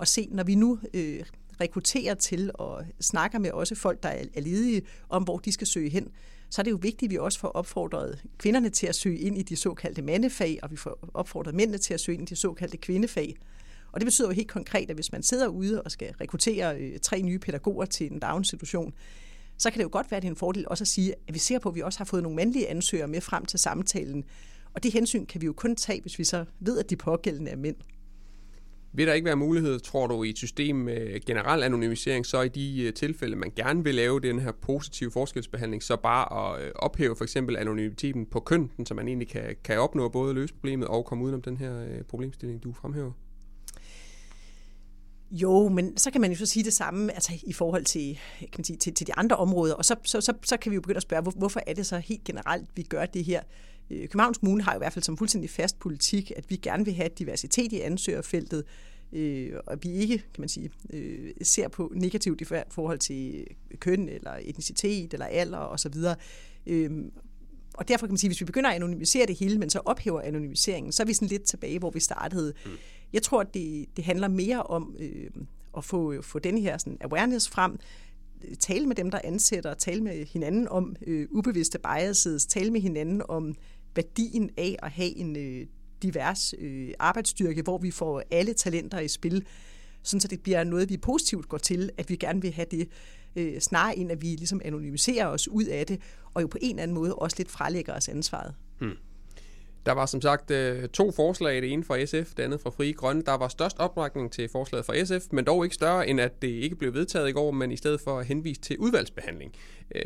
at 0.00 0.08
se, 0.08 0.28
når 0.30 0.44
vi 0.44 0.54
nu 0.54 0.78
øh, 0.94 1.24
rekrutterer 1.60 2.14
til 2.14 2.50
og 2.54 2.84
snakker 3.00 3.38
med 3.38 3.50
også 3.50 3.74
folk, 3.74 4.02
der 4.02 4.08
er 4.08 4.40
ledige, 4.40 4.82
om 5.08 5.22
hvor 5.22 5.38
de 5.38 5.52
skal 5.52 5.66
søge 5.66 5.90
hen, 5.90 6.08
så 6.50 6.62
er 6.62 6.64
det 6.64 6.70
jo 6.70 6.78
vigtigt, 6.82 7.08
at 7.08 7.10
vi 7.10 7.18
også 7.18 7.38
får 7.38 7.48
opfordret 7.48 8.22
kvinderne 8.38 8.70
til 8.70 8.86
at 8.86 8.94
søge 8.94 9.18
ind 9.18 9.38
i 9.38 9.42
de 9.42 9.56
såkaldte 9.56 10.02
mandefag, 10.02 10.58
og 10.62 10.70
vi 10.70 10.76
får 10.76 10.98
opfordret 11.14 11.54
mændene 11.54 11.78
til 11.78 11.94
at 11.94 12.00
søge 12.00 12.18
ind 12.18 12.28
i 12.28 12.34
de 12.34 12.36
såkaldte 12.36 12.76
kvindefag. 12.76 13.36
Og 13.92 14.00
det 14.00 14.06
betyder 14.06 14.28
jo 14.28 14.34
helt 14.34 14.48
konkret, 14.48 14.90
at 14.90 14.96
hvis 14.96 15.12
man 15.12 15.22
sidder 15.22 15.46
ude 15.46 15.82
og 15.82 15.90
skal 15.90 16.14
rekruttere 16.20 16.78
øh, 16.78 16.98
tre 16.98 17.22
nye 17.22 17.38
pædagoger 17.38 17.84
til 17.84 18.12
en 18.12 18.18
daginstitution, 18.18 18.94
så 19.58 19.70
kan 19.70 19.78
det 19.78 19.84
jo 19.84 19.90
godt 19.92 20.10
være, 20.10 20.16
at 20.16 20.22
det 20.22 20.28
er 20.28 20.32
en 20.32 20.36
fordel 20.36 20.64
også 20.68 20.84
at 20.84 20.88
sige, 20.88 21.14
at 21.28 21.34
vi 21.34 21.38
ser 21.38 21.58
på, 21.58 21.68
at 21.68 21.74
vi 21.74 21.80
også 21.80 21.98
har 21.98 22.04
fået 22.04 22.22
nogle 22.22 22.36
mandlige 22.36 22.68
ansøgere 22.68 23.08
med 23.08 23.20
frem 23.20 23.44
til 23.44 23.58
samtalen. 23.58 24.24
Og 24.74 24.82
det 24.82 24.92
hensyn 24.92 25.26
kan 25.26 25.40
vi 25.40 25.46
jo 25.46 25.52
kun 25.52 25.76
tage, 25.76 26.00
hvis 26.00 26.18
vi 26.18 26.24
så 26.24 26.44
ved, 26.60 26.78
at 26.78 26.90
de 26.90 26.96
pågældende 26.96 27.50
er 27.50 27.56
mænd. 27.56 27.76
Vil 28.92 29.06
der 29.06 29.12
ikke 29.12 29.26
være 29.26 29.36
mulighed, 29.36 29.80
tror 29.80 30.06
du, 30.06 30.22
i 30.22 30.30
et 30.30 30.38
system 30.38 30.76
med 30.76 31.24
generel 31.26 31.62
anonymisering, 31.62 32.26
så 32.26 32.42
i 32.42 32.48
de 32.48 32.82
øh, 32.82 32.92
tilfælde, 32.92 33.36
man 33.36 33.52
gerne 33.56 33.84
vil 33.84 33.94
lave 33.94 34.20
den 34.20 34.38
her 34.38 34.52
positive 34.52 35.10
forskelsbehandling, 35.10 35.82
så 35.82 35.96
bare 35.96 36.54
at 36.54 36.64
øh, 36.64 36.72
ophæve 36.74 37.16
for 37.16 37.24
eksempel 37.24 37.56
anonymiteten 37.56 38.26
på 38.26 38.40
køn, 38.40 38.70
så 38.84 38.94
man 38.94 39.08
egentlig 39.08 39.28
kan, 39.28 39.56
kan 39.64 39.78
opnå 39.78 40.08
både 40.08 40.30
at 40.30 40.34
løse 40.34 40.54
problemet 40.54 40.88
og 40.88 41.04
komme 41.04 41.24
udenom 41.24 41.42
den 41.42 41.56
her 41.56 41.82
øh, 41.82 42.02
problemstilling, 42.02 42.64
du 42.64 42.72
fremhæver? 42.72 43.12
Jo, 45.30 45.68
men 45.68 45.96
så 45.96 46.10
kan 46.10 46.20
man 46.20 46.30
jo 46.30 46.36
så 46.36 46.46
sige 46.46 46.64
det 46.64 46.72
samme 46.72 47.12
altså 47.12 47.32
i 47.42 47.52
forhold 47.52 47.84
til, 47.84 48.18
kan 48.38 48.48
man 48.56 48.64
sige, 48.64 48.76
til, 48.76 48.94
til 48.94 49.06
de 49.06 49.14
andre 49.14 49.36
områder, 49.36 49.74
og 49.74 49.84
så, 49.84 49.96
så, 50.04 50.20
så, 50.20 50.32
så 50.44 50.56
kan 50.56 50.70
vi 50.70 50.74
jo 50.74 50.80
begynde 50.80 50.96
at 50.96 51.02
spørge, 51.02 51.22
hvor, 51.22 51.32
hvorfor 51.32 51.60
er 51.66 51.74
det 51.74 51.86
så 51.86 51.98
helt 51.98 52.24
generelt, 52.24 52.66
vi 52.74 52.82
gør 52.82 53.06
det 53.06 53.24
her? 53.24 53.42
Øh, 53.90 54.00
Københavns 54.00 54.38
Kommune 54.38 54.62
har 54.62 54.72
jo 54.72 54.78
i 54.78 54.80
hvert 54.80 54.92
fald 54.92 55.02
som 55.02 55.16
fuldstændig 55.16 55.50
fast 55.50 55.78
politik, 55.78 56.32
at 56.36 56.44
vi 56.48 56.56
gerne 56.56 56.84
vil 56.84 56.94
have 56.94 57.08
diversitet 57.18 57.72
i 57.72 57.80
ansøgerfeltet, 57.80 58.64
øh, 59.12 59.52
og 59.66 59.78
vi 59.82 59.92
ikke, 59.92 60.18
kan 60.18 60.40
man 60.40 60.48
sige, 60.48 60.70
øh, 60.92 61.30
ser 61.42 61.68
på 61.68 61.92
negativt 61.94 62.40
i 62.40 62.44
forhold 62.70 62.98
til 62.98 63.46
køn 63.78 64.08
eller 64.08 64.32
etnicitet 64.40 65.12
eller 65.12 65.26
alder 65.26 65.58
osv. 65.58 65.94
Øh, 66.66 66.90
og 67.74 67.88
derfor 67.88 68.06
kan 68.06 68.12
man 68.12 68.18
sige, 68.18 68.28
hvis 68.28 68.40
vi 68.40 68.44
begynder 68.44 68.70
at 68.70 68.76
anonymisere 68.76 69.26
det 69.26 69.38
hele, 69.38 69.58
men 69.58 69.70
så 69.70 69.80
ophæver 69.84 70.20
anonymiseringen, 70.20 70.92
så 70.92 71.02
er 71.02 71.06
vi 71.06 71.12
sådan 71.12 71.28
lidt 71.28 71.42
tilbage, 71.42 71.78
hvor 71.78 71.90
vi 71.90 72.00
startede. 72.00 72.54
Mm. 72.66 72.70
Jeg 73.12 73.22
tror, 73.22 73.40
at 73.40 73.54
det, 73.54 73.86
det 73.96 74.04
handler 74.04 74.28
mere 74.28 74.62
om 74.62 74.96
øh, 75.00 75.30
at 75.76 75.84
få, 75.84 76.22
få 76.22 76.38
den 76.38 76.58
her 76.58 76.78
sådan, 76.78 76.98
awareness 77.00 77.48
frem, 77.48 77.78
øh, 78.44 78.56
tale 78.56 78.86
med 78.86 78.96
dem, 78.96 79.10
der 79.10 79.20
ansætter, 79.24 79.74
tale 79.74 80.02
med 80.02 80.26
hinanden 80.26 80.68
om 80.68 80.96
øh, 81.06 81.28
ubevidste 81.30 81.78
biases, 81.78 82.46
tale 82.46 82.70
med 82.70 82.80
hinanden 82.80 83.22
om 83.28 83.54
værdien 83.94 84.50
af 84.56 84.76
at 84.82 84.90
have 84.90 85.16
en 85.16 85.36
øh, 85.36 85.66
divers 86.02 86.54
øh, 86.58 86.90
arbejdsstyrke, 86.98 87.62
hvor 87.62 87.78
vi 87.78 87.90
får 87.90 88.22
alle 88.30 88.54
talenter 88.54 88.98
i 88.98 89.08
spil, 89.08 89.44
sådan 90.02 90.20
så 90.20 90.28
det 90.28 90.40
bliver 90.40 90.64
noget, 90.64 90.90
vi 90.90 90.96
positivt 90.96 91.48
går 91.48 91.58
til, 91.58 91.90
at 91.98 92.10
vi 92.10 92.16
gerne 92.16 92.42
vil 92.42 92.52
have 92.52 92.66
det, 92.70 92.88
øh, 93.36 93.60
snarere 93.60 93.98
end 93.98 94.12
at 94.12 94.22
vi 94.22 94.26
ligesom 94.26 94.60
anonymiserer 94.64 95.26
os 95.26 95.48
ud 95.48 95.64
af 95.64 95.86
det, 95.86 96.00
og 96.34 96.42
jo 96.42 96.46
på 96.46 96.58
en 96.60 96.70
eller 96.70 96.82
anden 96.82 96.94
måde 96.94 97.14
også 97.14 97.36
lidt 97.38 97.50
frelægger 97.50 97.94
os 97.94 98.08
ansvaret. 98.08 98.54
Hmm. 98.78 98.96
Der 99.86 99.92
var 99.92 100.06
som 100.06 100.20
sagt 100.20 100.50
øh, 100.50 100.88
to 100.88 101.12
forslag, 101.12 101.62
det 101.62 101.72
ene 101.72 101.84
fra 101.84 102.04
SF, 102.04 102.34
det 102.34 102.42
andet 102.42 102.60
fra 102.60 102.70
Frie 102.70 102.92
Grønne. 102.92 103.22
Der 103.22 103.34
var 103.34 103.48
størst 103.48 103.78
opbakning 103.78 104.32
til 104.32 104.48
forslaget 104.48 104.86
fra 104.86 105.04
SF, 105.04 105.26
men 105.32 105.44
dog 105.44 105.64
ikke 105.64 105.74
større, 105.74 106.08
end 106.08 106.20
at 106.20 106.42
det 106.42 106.48
ikke 106.48 106.76
blev 106.76 106.94
vedtaget 106.94 107.28
i 107.28 107.32
går, 107.32 107.50
men 107.50 107.72
i 107.72 107.76
stedet 107.76 108.00
for 108.00 108.20
henvist 108.20 108.62
til 108.62 108.78
udvalgsbehandling. 108.78 109.52
Øh, 109.94 110.02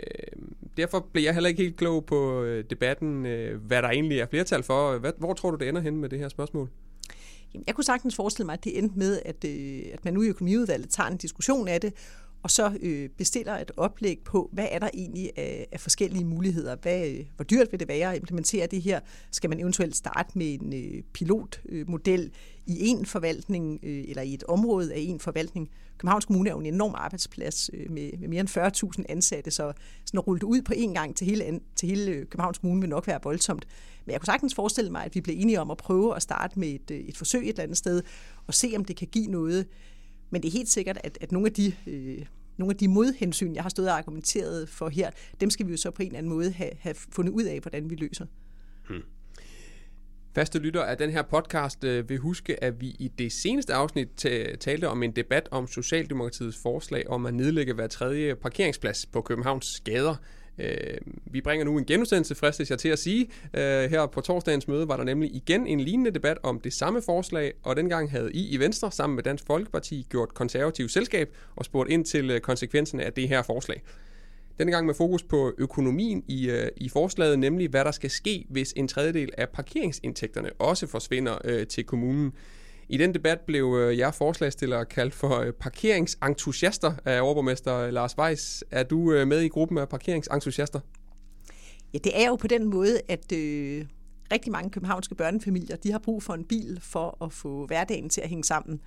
derfor 0.76 1.06
blev 1.12 1.24
jeg 1.24 1.34
heller 1.34 1.48
ikke 1.48 1.62
helt 1.62 1.76
klog 1.76 2.06
på 2.06 2.42
øh, 2.42 2.64
debatten, 2.70 3.26
øh, 3.26 3.60
hvad 3.66 3.82
der 3.82 3.88
egentlig 3.88 4.18
er 4.18 4.26
flertal 4.26 4.62
for. 4.62 4.98
hvor 5.18 5.34
tror 5.34 5.50
du, 5.50 5.56
det 5.56 5.68
ender 5.68 5.80
hen 5.80 5.96
med 5.96 6.08
det 6.08 6.18
her 6.18 6.28
spørgsmål? 6.28 6.70
Jeg 7.66 7.74
kunne 7.74 7.84
sagtens 7.84 8.16
forestille 8.16 8.46
mig, 8.46 8.52
at 8.52 8.64
det 8.64 8.78
endte 8.78 8.98
med, 8.98 9.18
at, 9.24 9.44
øh, 9.44 9.80
at 9.92 10.04
man 10.04 10.14
nu 10.14 10.22
i 10.22 10.28
økonomiudvalget 10.28 10.90
tager 10.90 11.08
en 11.08 11.16
diskussion 11.16 11.68
af 11.68 11.80
det, 11.80 11.92
og 12.42 12.50
så 12.50 12.78
øh, 12.82 13.08
bestiller 13.08 13.58
et 13.58 13.70
oplæg 13.76 14.18
på, 14.24 14.50
hvad 14.52 14.66
er 14.70 14.78
der 14.78 14.88
egentlig 14.94 15.30
af, 15.36 15.66
af 15.72 15.80
forskellige 15.80 16.24
muligheder? 16.24 16.76
Hvad, 16.76 17.08
øh, 17.08 17.26
hvor 17.36 17.44
dyrt 17.44 17.68
vil 17.70 17.80
det 17.80 17.88
være 17.88 18.10
at 18.10 18.16
implementere 18.16 18.66
det 18.66 18.82
her? 18.82 19.00
Skal 19.30 19.50
man 19.50 19.60
eventuelt 19.60 19.96
starte 19.96 20.38
med 20.38 20.54
en 20.54 20.72
øh, 20.72 21.02
pilotmodel 21.12 22.30
i 22.66 22.86
en 22.88 23.06
forvaltning 23.06 23.80
øh, 23.82 24.04
eller 24.08 24.22
i 24.22 24.34
et 24.34 24.44
område 24.44 24.94
af 24.94 24.98
en 24.98 25.20
forvaltning? 25.20 25.70
Københavns 25.98 26.24
Kommune 26.24 26.50
er 26.50 26.54
jo 26.54 26.60
en 26.60 26.66
enorm 26.66 26.94
arbejdsplads 26.94 27.70
øh, 27.72 27.90
med, 27.90 28.10
med 28.18 28.28
mere 28.28 28.40
end 28.40 28.98
40.000 28.98 29.04
ansatte, 29.08 29.50
så 29.50 29.72
sådan 30.04 30.18
at 30.18 30.26
rulle 30.26 30.40
det 30.40 30.46
ud 30.46 30.62
på 30.62 30.72
én 30.72 30.92
gang 30.92 31.16
til 31.16 31.26
hele, 31.26 31.60
til 31.76 31.88
hele 31.88 32.10
øh, 32.10 32.26
Københavns 32.26 32.58
Kommune 32.58 32.80
vil 32.80 32.90
nok 32.90 33.06
være 33.06 33.20
voldsomt. 33.22 33.66
Men 34.04 34.12
jeg 34.12 34.20
kunne 34.20 34.26
sagtens 34.26 34.54
forestille 34.54 34.90
mig, 34.90 35.04
at 35.04 35.14
vi 35.14 35.20
bliver 35.20 35.40
enige 35.40 35.60
om 35.60 35.70
at 35.70 35.76
prøve 35.76 36.16
at 36.16 36.22
starte 36.22 36.58
med 36.58 36.68
et, 36.68 36.90
øh, 36.90 36.98
et 36.98 37.16
forsøg 37.16 37.42
et 37.42 37.48
eller 37.48 37.62
andet 37.62 37.78
sted, 37.78 38.02
og 38.46 38.54
se 38.54 38.72
om 38.76 38.84
det 38.84 38.96
kan 38.96 39.08
give 39.08 39.26
noget 39.26 39.66
men 40.32 40.42
det 40.42 40.48
er 40.48 40.52
helt 40.52 40.68
sikkert, 40.68 40.98
at, 41.04 41.18
at 41.20 41.32
nogle 41.32 41.46
af 41.46 41.52
de... 41.52 41.74
Øh, 41.86 42.26
nogle 42.56 42.72
af 42.72 42.76
de 42.76 42.88
modhensyn, 42.88 43.54
jeg 43.54 43.62
har 43.62 43.70
stået 43.70 43.88
og 43.88 43.98
argumenteret 43.98 44.68
for 44.68 44.88
her, 44.88 45.10
dem 45.40 45.50
skal 45.50 45.66
vi 45.66 45.70
jo 45.70 45.76
så 45.76 45.90
på 45.90 46.02
en 46.02 46.06
eller 46.06 46.18
anden 46.18 46.32
måde 46.32 46.50
have, 46.50 46.70
have 46.78 46.94
fundet 46.94 47.32
ud 47.32 47.42
af, 47.42 47.60
hvordan 47.60 47.90
vi 47.90 47.94
løser. 47.94 48.26
Hmm. 48.88 49.02
Faste 50.34 50.58
lytter 50.58 50.82
af 50.82 50.96
den 50.98 51.10
her 51.10 51.22
podcast 51.22 51.84
øh, 51.84 52.08
vil 52.08 52.18
huske, 52.18 52.64
at 52.64 52.80
vi 52.80 52.86
i 52.86 53.08
det 53.18 53.32
seneste 53.32 53.74
afsnit 53.74 54.08
talte 54.60 54.88
om 54.88 55.02
en 55.02 55.10
debat 55.10 55.48
om 55.50 55.66
Socialdemokratiets 55.66 56.58
forslag 56.62 57.08
om 57.08 57.26
at 57.26 57.34
nedlægge 57.34 57.74
hver 57.74 57.86
tredje 57.86 58.34
parkeringsplads 58.34 59.06
på 59.06 59.20
Københavns 59.20 59.80
gader. 59.80 60.16
Øh, 60.62 60.98
vi 61.26 61.40
bringer 61.40 61.64
nu 61.64 61.78
en 61.78 61.84
genudsendelse, 61.84 62.34
fristes 62.34 62.70
jeg 62.70 62.78
til 62.78 62.88
at 62.88 62.98
sige. 62.98 63.28
Øh, 63.54 63.90
her 63.90 64.06
på 64.06 64.20
torsdagens 64.20 64.68
møde 64.68 64.88
var 64.88 64.96
der 64.96 65.04
nemlig 65.04 65.34
igen 65.34 65.66
en 65.66 65.80
lignende 65.80 66.10
debat 66.10 66.38
om 66.42 66.60
det 66.60 66.72
samme 66.72 67.02
forslag, 67.02 67.52
og 67.62 67.76
dengang 67.76 68.10
havde 68.10 68.32
I 68.32 68.48
i 68.48 68.56
Venstre 68.56 68.92
sammen 68.92 69.14
med 69.14 69.22
Dansk 69.22 69.46
Folkeparti 69.46 70.06
gjort 70.10 70.34
konservativ 70.34 70.88
selskab 70.88 71.36
og 71.56 71.64
spurgt 71.64 71.90
ind 71.90 72.04
til 72.04 72.30
øh, 72.30 72.40
konsekvenserne 72.40 73.04
af 73.04 73.12
det 73.12 73.28
her 73.28 73.42
forslag. 73.42 73.82
Denne 74.58 74.72
gang 74.72 74.86
med 74.86 74.94
fokus 74.94 75.22
på 75.22 75.52
økonomien 75.58 76.24
i, 76.28 76.50
øh, 76.50 76.68
i 76.76 76.88
forslaget, 76.88 77.38
nemlig 77.38 77.68
hvad 77.68 77.84
der 77.84 77.90
skal 77.90 78.10
ske, 78.10 78.46
hvis 78.48 78.72
en 78.76 78.88
tredjedel 78.88 79.30
af 79.38 79.48
parkeringsindtægterne 79.48 80.50
også 80.58 80.86
forsvinder 80.86 81.38
øh, 81.44 81.66
til 81.66 81.84
kommunen. 81.84 82.32
I 82.92 82.96
den 82.96 83.14
debat 83.14 83.40
blev 83.40 83.76
øh, 83.80 83.98
jeg 83.98 84.14
forslagstiller 84.14 84.84
kaldt 84.84 85.14
for 85.14 85.38
øh, 85.38 85.52
parkeringsentusiaster 85.52 86.92
af 87.04 87.20
overborgmester 87.20 87.90
Lars 87.90 88.18
Weiss. 88.18 88.64
Er 88.70 88.82
du 88.82 89.12
øh, 89.12 89.28
med 89.28 89.40
i 89.40 89.48
gruppen 89.48 89.78
af 89.78 89.88
parkeringsentusiaster? 89.88 90.80
Ja, 91.94 91.98
det 91.98 92.22
er 92.22 92.28
jo 92.28 92.36
på 92.36 92.46
den 92.46 92.70
måde, 92.70 93.00
at 93.08 93.32
øh, 93.32 93.84
rigtig 94.32 94.52
mange 94.52 94.70
københavnske 94.70 95.14
børnefamilier 95.14 95.76
de 95.76 95.92
har 95.92 95.98
brug 95.98 96.22
for 96.22 96.34
en 96.34 96.44
bil 96.44 96.78
for 96.82 97.24
at 97.24 97.32
få 97.32 97.66
hverdagen 97.66 98.08
til 98.08 98.20
at 98.20 98.28
hænge 98.28 98.44
sammen. 98.44 98.80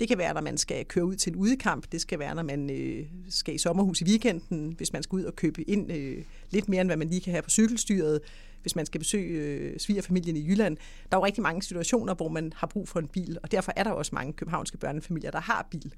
Det 0.00 0.08
kan 0.08 0.18
være, 0.18 0.34
når 0.34 0.40
man 0.40 0.58
skal 0.58 0.84
køre 0.84 1.04
ud 1.04 1.16
til 1.16 1.32
en 1.32 1.36
udekamp. 1.36 1.92
Det 1.92 2.00
skal 2.00 2.18
være, 2.18 2.34
når 2.34 2.42
man 2.42 2.70
øh, 2.70 3.06
skal 3.28 3.54
i 3.54 3.58
sommerhus 3.58 4.00
i 4.00 4.04
weekenden, 4.04 4.74
hvis 4.76 4.92
man 4.92 5.02
skal 5.02 5.16
ud 5.16 5.24
og 5.24 5.36
købe 5.36 5.70
ind 5.70 5.92
øh, 5.92 6.24
lidt 6.50 6.68
mere, 6.68 6.80
end 6.80 6.88
hvad 6.88 6.96
man 6.96 7.08
lige 7.08 7.20
kan 7.20 7.30
have 7.30 7.42
på 7.42 7.50
cykelstyret 7.50 8.20
hvis 8.62 8.76
man 8.76 8.86
skal 8.86 8.98
besøge 8.98 9.40
øh, 9.40 9.78
svigerfamilien 9.78 10.36
i 10.36 10.48
Jylland. 10.48 10.76
Der 11.10 11.16
er 11.16 11.20
jo 11.20 11.24
rigtig 11.24 11.42
mange 11.42 11.62
situationer, 11.62 12.14
hvor 12.14 12.28
man 12.28 12.52
har 12.56 12.66
brug 12.66 12.88
for 12.88 13.00
en 13.00 13.08
bil, 13.08 13.38
og 13.42 13.52
derfor 13.52 13.72
er 13.76 13.84
der 13.84 13.90
også 13.90 14.14
mange 14.14 14.32
københavnske 14.32 14.78
børnefamilier, 14.78 15.30
der 15.30 15.40
har 15.40 15.68
bil. 15.70 15.94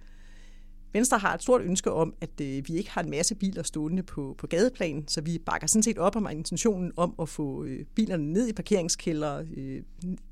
Venstre 0.93 1.19
har 1.19 1.35
et 1.35 1.43
stort 1.43 1.63
ønske 1.63 1.93
om, 1.93 2.15
at 2.21 2.41
øh, 2.41 2.69
vi 2.69 2.77
ikke 2.77 2.91
har 2.91 3.03
en 3.03 3.11
masse 3.11 3.35
biler 3.35 3.63
stående 3.63 4.03
på, 4.03 4.35
på 4.39 4.47
gadeplan, 4.47 5.05
så 5.09 5.21
vi 5.21 5.39
bakker 5.39 5.67
sådan 5.67 5.83
set 5.83 5.99
op 5.99 6.17
om 6.17 6.29
intentionen 6.31 6.93
om 6.97 7.15
at 7.23 7.29
få 7.29 7.65
øh, 7.65 7.85
bilerne 7.95 8.33
ned 8.33 8.49
i 8.49 8.53
parkeringskælder, 8.53 9.45
øh, 9.57 9.83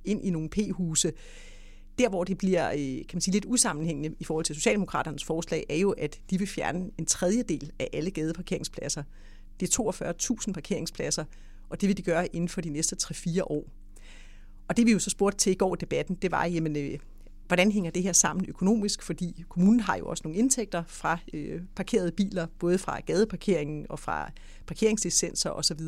ind 0.04 0.24
i 0.24 0.30
nogle 0.30 0.48
p-huse. 0.48 1.12
Der, 1.98 2.08
hvor 2.08 2.24
det 2.24 2.38
bliver 2.38 2.70
øh, 2.70 2.78
kan 2.78 3.10
man 3.12 3.20
sige, 3.20 3.32
lidt 3.32 3.44
usammenhængende 3.48 4.16
i 4.18 4.24
forhold 4.24 4.44
til 4.44 4.54
Socialdemokraternes 4.54 5.24
forslag, 5.24 5.66
er 5.68 5.76
jo, 5.76 5.90
at 5.90 6.20
de 6.30 6.38
vil 6.38 6.48
fjerne 6.48 6.90
en 6.98 7.06
tredjedel 7.06 7.72
af 7.78 7.88
alle 7.92 8.10
gadeparkeringspladser. 8.10 9.02
Det 9.60 9.78
er 9.78 9.82
42.000 10.46 10.52
parkeringspladser, 10.52 11.24
og 11.70 11.80
det 11.80 11.88
vil 11.88 11.96
de 11.96 12.02
gøre 12.02 12.36
inden 12.36 12.48
for 12.48 12.60
de 12.60 12.70
næste 12.70 12.96
3-4 13.02 13.42
år. 13.42 13.64
Og 14.68 14.76
det 14.76 14.86
vi 14.86 14.92
jo 14.92 14.98
så 14.98 15.10
spurgte 15.10 15.38
til 15.38 15.52
i 15.52 15.54
går 15.54 15.74
i 15.74 15.78
debatten, 15.80 16.16
det 16.22 16.30
var, 16.30 16.44
jamen, 16.44 16.76
øh, 16.76 16.98
hvordan 17.46 17.72
hænger 17.72 17.90
det 17.90 18.02
her 18.02 18.12
sammen 18.12 18.44
økonomisk, 18.48 19.02
fordi 19.02 19.44
kommunen 19.48 19.80
har 19.80 19.96
jo 19.96 20.06
også 20.06 20.20
nogle 20.24 20.38
indtægter 20.38 20.82
fra 20.86 21.18
øh, 21.32 21.60
parkerede 21.76 22.12
biler, 22.12 22.46
både 22.58 22.78
fra 22.78 23.00
gadeparkeringen 23.00 23.86
og 23.88 23.98
fra 23.98 24.30
parkeringslicenser 24.66 25.50
osv., 25.50 25.80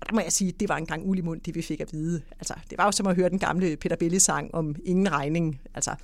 og 0.00 0.06
der 0.08 0.14
må 0.14 0.20
jeg 0.20 0.32
sige, 0.32 0.52
det 0.52 0.68
var 0.68 0.76
engang 0.76 1.06
ulig 1.06 1.24
mund, 1.24 1.40
det 1.40 1.54
vi 1.54 1.62
fik 1.62 1.80
at 1.80 1.92
vide. 1.92 2.22
Altså, 2.38 2.54
det 2.70 2.78
var 2.78 2.84
jo 2.84 2.92
som 2.92 3.06
at 3.06 3.16
høre 3.16 3.28
den 3.28 3.38
gamle 3.38 3.76
Peter 3.76 3.96
Belli-sang 3.96 4.54
om 4.54 4.76
ingen 4.84 5.12
regning. 5.12 5.60
Altså, 5.74 5.94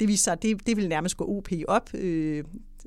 det 0.00 0.08
viser 0.08 0.22
sig, 0.22 0.42
det, 0.42 0.66
det 0.66 0.76
ville 0.76 0.88
nærmest 0.88 1.16
gå 1.16 1.24
OP 1.24 1.48
op. 1.68 1.94
Øh, 1.94 2.44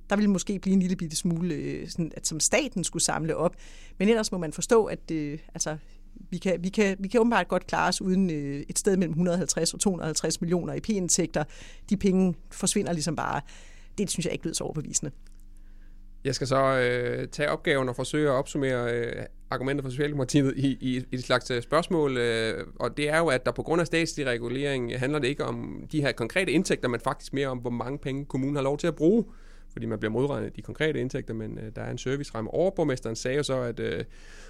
der 0.09 0.15
ville 0.15 0.31
måske 0.31 0.59
blive 0.59 0.73
en 0.73 0.79
lille 0.79 0.95
bitte 0.95 1.15
smule, 1.15 1.55
øh, 1.55 1.89
sådan, 1.89 2.11
at 2.15 2.27
som 2.27 2.39
staten 2.39 2.83
skulle 2.83 3.03
samle 3.03 3.35
op. 3.35 3.55
Men 3.97 4.09
ellers 4.09 4.31
må 4.31 4.37
man 4.37 4.53
forstå, 4.53 4.85
at 4.85 5.11
øh, 5.11 5.39
altså, 5.53 5.77
vi 6.29 6.37
kan, 6.37 6.63
vi, 6.63 6.69
kan, 6.69 6.95
vi 6.99 7.07
kan 7.07 7.19
åbenbart 7.19 7.47
godt 7.47 7.67
klare 7.67 7.87
os 7.87 8.01
uden 8.01 8.29
øh, 8.29 8.63
et 8.69 8.79
sted 8.79 8.97
mellem 8.97 9.11
150 9.11 9.73
og 9.73 9.79
250 9.79 10.41
millioner 10.41 10.73
i 10.73 10.79
p-indtægter. 10.79 11.43
De 11.89 11.97
penge 11.97 12.35
forsvinder 12.51 12.93
ligesom 12.93 13.15
bare. 13.15 13.41
Det 13.97 14.09
synes 14.09 14.25
jeg 14.25 14.33
ikke 14.33 14.45
lyder 14.45 14.55
så 14.55 14.63
overbevisende. 14.63 15.11
Jeg 16.23 16.35
skal 16.35 16.47
så 16.47 16.77
øh, 16.77 17.27
tage 17.27 17.49
opgaven 17.49 17.89
og 17.89 17.95
forsøge 17.95 18.29
at 18.29 18.33
opsummere 18.33 18.93
øh, 18.93 19.25
argumenter 19.49 19.83
for 19.83 19.89
Socialdemokratiet 19.89 20.53
i, 20.57 20.67
i, 20.81 20.97
i 21.11 21.15
et 21.15 21.23
slags 21.23 21.51
øh, 21.51 21.61
spørgsmål. 21.61 22.17
Øh, 22.17 22.67
og 22.79 22.97
det 22.97 23.09
er 23.09 23.17
jo, 23.17 23.27
at 23.27 23.45
der 23.45 23.51
på 23.51 23.63
grund 23.63 23.81
af 23.81 23.87
statslig 23.87 24.25
regulering 24.25 24.99
handler 24.99 25.19
det 25.19 25.27
ikke 25.27 25.45
om 25.45 25.87
de 25.91 26.01
her 26.01 26.11
konkrete 26.11 26.51
indtægter, 26.51 26.89
men 26.89 26.99
faktisk 26.99 27.33
mere 27.33 27.47
om, 27.47 27.57
hvor 27.57 27.69
mange 27.69 27.97
penge 27.97 28.25
kommunen 28.25 28.55
har 28.55 28.63
lov 28.63 28.77
til 28.77 28.87
at 28.87 28.95
bruge. 28.95 29.25
Fordi 29.77 29.85
man 29.85 29.99
bliver 29.99 30.11
modregnet 30.11 30.55
de 30.55 30.61
konkrete 30.61 30.99
indtægter, 30.99 31.33
men 31.33 31.57
øh, 31.57 31.71
der 31.75 31.81
er 31.81 31.91
en 31.91 31.97
serviceramme. 31.97 32.51
Overborgmesteren 32.51 33.15
sagde 33.15 33.37
jo 33.37 33.43
så, 33.43 33.61
at 33.61 33.79
øh, 33.79 34.03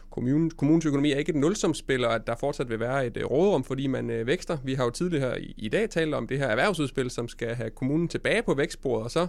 kommunen, 0.10 0.51
kommunens 0.51 0.86
økonomi 0.86 1.12
er 1.12 1.17
ikke 1.17 1.29
et 1.29 1.36
nulsumspil, 1.36 2.05
og 2.05 2.15
at 2.15 2.27
der 2.27 2.36
fortsat 2.36 2.69
vil 2.69 2.79
være 2.79 3.07
et 3.07 3.17
øh, 3.17 3.25
rådrum, 3.25 3.63
fordi 3.63 3.88
man 3.88 4.10
øh, 4.10 4.27
vækster. 4.27 4.57
Vi 4.63 4.74
har 4.74 4.84
jo 4.84 4.89
tidligere 4.89 5.41
i, 5.41 5.53
i 5.57 5.69
dag 5.69 5.89
talt 5.89 6.13
om 6.13 6.27
det 6.27 6.38
her 6.38 6.48
erhvervsudspil, 6.48 7.10
som 7.10 7.27
skal 7.27 7.55
have 7.55 7.69
kommunen 7.69 8.07
tilbage 8.07 8.43
på 8.43 8.53
vækstbordet, 8.53 9.03
og 9.03 9.12
så 9.12 9.27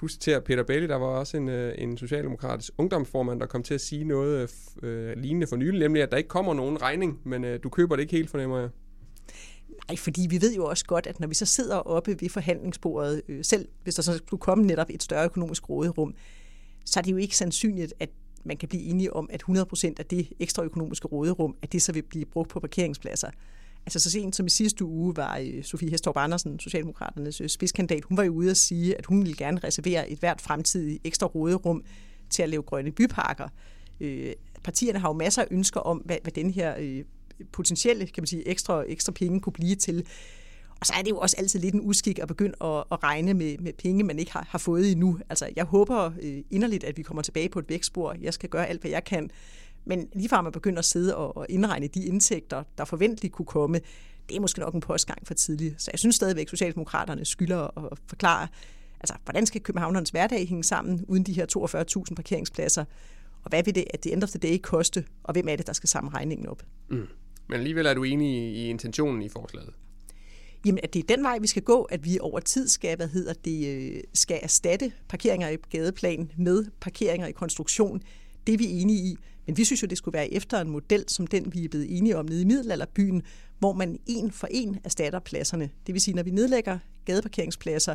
du 0.00 0.08
citerer 0.08 0.40
Peter 0.40 0.62
Bailey, 0.62 0.88
der 0.88 0.96
var 0.96 1.06
også 1.06 1.36
en, 1.36 1.48
øh, 1.48 1.74
en 1.78 1.96
socialdemokratisk 1.96 2.72
ungdomsformand, 2.78 3.40
der 3.40 3.46
kom 3.46 3.62
til 3.62 3.74
at 3.74 3.80
sige 3.80 4.04
noget 4.04 4.50
øh, 4.82 5.10
øh, 5.10 5.16
lignende 5.16 5.46
for 5.46 5.56
nylig, 5.56 5.80
nemlig 5.80 6.02
at 6.02 6.10
der 6.10 6.16
ikke 6.16 6.28
kommer 6.28 6.54
nogen 6.54 6.82
regning, 6.82 7.20
men 7.24 7.44
øh, 7.44 7.58
du 7.62 7.68
køber 7.68 7.96
det 7.96 8.02
ikke 8.02 8.16
helt, 8.16 8.30
fornemmer 8.30 8.58
jeg. 8.58 8.68
Nej, 9.88 9.96
fordi 9.96 10.26
vi 10.30 10.40
ved 10.40 10.54
jo 10.54 10.64
også 10.64 10.84
godt, 10.84 11.06
at 11.06 11.20
når 11.20 11.28
vi 11.28 11.34
så 11.34 11.46
sidder 11.46 11.76
oppe 11.76 12.16
ved 12.20 12.28
forhandlingsbordet, 12.28 13.22
øh, 13.28 13.44
selv 13.44 13.68
hvis 13.82 13.94
der 13.94 14.02
så 14.02 14.16
skulle 14.26 14.40
komme 14.40 14.64
netop 14.64 14.86
et 14.90 15.02
større 15.02 15.24
økonomisk 15.24 15.68
råderum, 15.68 16.14
så 16.84 17.00
er 17.00 17.02
det 17.02 17.12
jo 17.12 17.16
ikke 17.16 17.36
sandsynligt, 17.36 17.94
at 18.00 18.10
man 18.44 18.56
kan 18.56 18.68
blive 18.68 18.82
enige 18.82 19.12
om, 19.12 19.28
at 19.32 19.42
100% 19.42 19.94
af 19.98 20.06
det 20.06 20.32
ekstra 20.40 20.62
økonomiske 20.62 21.08
råderum, 21.08 21.56
at 21.62 21.72
det 21.72 21.82
så 21.82 21.92
vil 21.92 22.02
blive 22.02 22.24
brugt 22.24 22.48
på 22.50 22.60
parkeringspladser. 22.60 23.28
Altså 23.86 24.00
så 24.00 24.10
sent 24.10 24.36
som 24.36 24.46
i 24.46 24.50
sidste 24.50 24.84
uge 24.84 25.16
var 25.16 25.38
øh, 25.38 25.64
Sofie 25.64 25.90
Hestorp 25.90 26.16
Andersen, 26.16 26.58
Socialdemokraternes 26.58 27.40
øh, 27.40 27.48
spidskandidat, 27.48 28.04
hun 28.04 28.16
var 28.16 28.22
jo 28.22 28.32
ude 28.32 28.50
at 28.50 28.56
sige, 28.56 28.98
at 28.98 29.06
hun 29.06 29.20
ville 29.20 29.36
gerne 29.36 29.60
reservere 29.64 30.10
et 30.10 30.18
hvert 30.18 30.40
fremtidigt 30.40 31.00
ekstra 31.04 31.26
råderum 31.26 31.84
til 32.30 32.42
at 32.42 32.48
lave 32.48 32.62
grønne 32.62 32.92
byparker. 32.92 33.48
Øh, 34.00 34.32
partierne 34.64 34.98
har 34.98 35.08
jo 35.08 35.12
masser 35.12 35.42
af 35.42 35.46
ønsker 35.50 35.80
om, 35.80 35.98
hvad, 35.98 36.16
hvad 36.22 36.32
den 36.32 36.50
her 36.50 37.02
potentielle 37.52 38.06
kan 38.06 38.22
man 38.22 38.26
sige, 38.26 38.48
ekstra, 38.48 38.84
ekstra 38.88 39.12
penge 39.12 39.40
kunne 39.40 39.52
blive 39.52 39.74
til. 39.74 40.06
Og 40.80 40.86
så 40.86 40.92
er 40.98 41.02
det 41.02 41.10
jo 41.10 41.18
også 41.18 41.36
altid 41.38 41.60
lidt 41.60 41.74
en 41.74 41.80
uskik 41.84 42.18
at 42.18 42.28
begynde 42.28 42.54
at, 42.60 42.84
at 42.92 43.02
regne 43.02 43.34
med, 43.34 43.58
med 43.58 43.72
penge, 43.72 44.04
man 44.04 44.18
ikke 44.18 44.32
har, 44.32 44.46
har 44.48 44.58
fået 44.58 44.92
endnu. 44.92 45.18
Altså, 45.28 45.48
jeg 45.56 45.64
håber 45.64 46.12
øh, 46.22 46.42
inderligt, 46.50 46.84
at 46.84 46.96
vi 46.96 47.02
kommer 47.02 47.22
tilbage 47.22 47.48
på 47.48 47.58
et 47.58 47.68
vækstspor. 47.68 48.16
Jeg 48.20 48.34
skal 48.34 48.48
gøre 48.48 48.66
alt, 48.66 48.80
hvad 48.80 48.90
jeg 48.90 49.04
kan. 49.04 49.30
Men 49.84 50.08
lige 50.12 50.28
fra 50.28 50.42
man 50.42 50.52
begynder 50.52 50.78
at 50.78 50.84
sidde 50.84 51.16
og, 51.16 51.36
og 51.36 51.46
indregne 51.48 51.86
de 51.86 52.04
indtægter, 52.04 52.62
der 52.78 52.84
forventeligt 52.84 53.34
kunne 53.34 53.46
komme, 53.46 53.80
det 54.28 54.36
er 54.36 54.40
måske 54.40 54.60
nok 54.60 54.74
en 54.74 54.80
postgang 54.80 55.26
for 55.26 55.34
tidligt. 55.34 55.82
Så 55.82 55.90
jeg 55.92 55.98
synes 55.98 56.16
stadigvæk, 56.16 56.46
at 56.46 56.50
Socialdemokraterne 56.50 57.24
skylder 57.24 57.92
at 57.92 57.98
forklare, 58.06 58.48
altså, 59.00 59.14
hvordan 59.24 59.46
skal 59.46 59.60
Københavnernes 59.60 60.10
hverdag 60.10 60.48
hænge 60.48 60.64
sammen 60.64 61.04
uden 61.08 61.22
de 61.22 61.32
her 61.32 61.46
42.000 62.08 62.14
parkeringspladser? 62.14 62.84
Og 63.44 63.48
hvad 63.48 63.62
vil 63.62 63.74
det 63.74 63.84
at 63.94 64.04
det 64.04 64.12
end 64.12 64.22
of 64.22 64.28
the 64.28 64.38
day 64.38 64.58
koste, 64.62 65.04
og 65.22 65.32
hvem 65.32 65.48
er 65.48 65.56
det, 65.56 65.66
der 65.66 65.72
skal 65.72 65.88
samle 65.88 66.10
regningen 66.10 66.48
op? 66.48 66.62
Mm. 66.90 67.06
Men 67.48 67.58
alligevel 67.58 67.86
er 67.86 67.94
du 67.94 68.04
enig 68.04 68.56
i 68.56 68.68
intentionen 68.68 69.22
i 69.22 69.28
forslaget? 69.28 69.70
Jamen, 70.66 70.80
at 70.82 70.94
det 70.94 70.98
er 71.02 71.16
den 71.16 71.24
vej, 71.24 71.38
vi 71.38 71.46
skal 71.46 71.62
gå, 71.62 71.82
at 71.82 72.04
vi 72.04 72.18
over 72.20 72.40
tid 72.40 72.68
skal, 72.68 72.96
hvad 72.96 73.08
hedder 73.08 73.32
det, 73.32 73.68
øh, 73.68 74.02
skal 74.14 74.38
erstatte 74.42 74.92
parkeringer 75.08 75.48
i 75.48 75.56
gadeplan 75.70 76.32
med 76.36 76.64
parkeringer 76.80 77.26
i 77.26 77.32
konstruktion. 77.32 78.02
Det 78.46 78.52
er 78.52 78.58
vi 78.58 78.66
enige 78.66 78.98
i. 78.98 79.16
Men 79.46 79.56
vi 79.56 79.64
synes 79.64 79.82
jo, 79.82 79.86
det 79.86 79.98
skulle 79.98 80.12
være 80.12 80.32
efter 80.32 80.60
en 80.60 80.70
model 80.70 81.04
som 81.08 81.26
den, 81.26 81.52
vi 81.54 81.64
er 81.64 81.68
blevet 81.68 81.96
enige 81.96 82.16
om 82.16 82.24
nede 82.24 82.42
i 82.42 82.44
middelalderbyen, 82.44 83.22
hvor 83.58 83.72
man 83.72 83.98
en 84.06 84.32
for 84.32 84.48
en 84.50 84.78
erstatter 84.84 85.18
pladserne. 85.18 85.70
Det 85.86 85.92
vil 85.92 86.02
sige, 86.02 86.14
når 86.14 86.22
vi 86.22 86.30
nedlægger 86.30 86.78
gadeparkeringspladser 87.04 87.94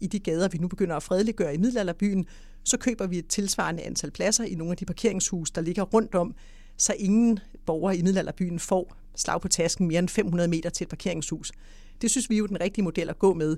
i 0.00 0.06
de 0.06 0.18
gader, 0.18 0.48
vi 0.48 0.58
nu 0.58 0.68
begynder 0.68 0.96
at 0.96 1.02
fredeliggøre 1.02 1.54
i 1.54 1.58
middelalderbyen, 1.58 2.26
så 2.64 2.76
køber 2.76 3.06
vi 3.06 3.18
et 3.18 3.26
tilsvarende 3.26 3.82
antal 3.82 4.10
pladser 4.10 4.44
i 4.44 4.54
nogle 4.54 4.70
af 4.70 4.76
de 4.76 4.84
parkeringshus, 4.84 5.50
der 5.50 5.60
ligger 5.60 5.82
rundt 5.82 6.14
om, 6.14 6.34
så 6.76 6.94
ingen 6.98 7.38
borgere 7.66 7.96
i 7.96 8.02
middelalderbyen 8.02 8.58
får 8.58 8.96
slag 9.16 9.40
på 9.40 9.48
tasken 9.48 9.88
mere 9.88 9.98
end 9.98 10.08
500 10.08 10.48
meter 10.48 10.70
til 10.70 10.84
et 10.84 10.88
parkeringshus. 10.88 11.52
Det 12.02 12.10
synes 12.10 12.30
vi 12.30 12.34
er 12.34 12.38
jo 12.38 12.46
den 12.46 12.60
rigtige 12.60 12.84
model 12.84 13.08
at 13.10 13.18
gå 13.18 13.34
med. 13.34 13.56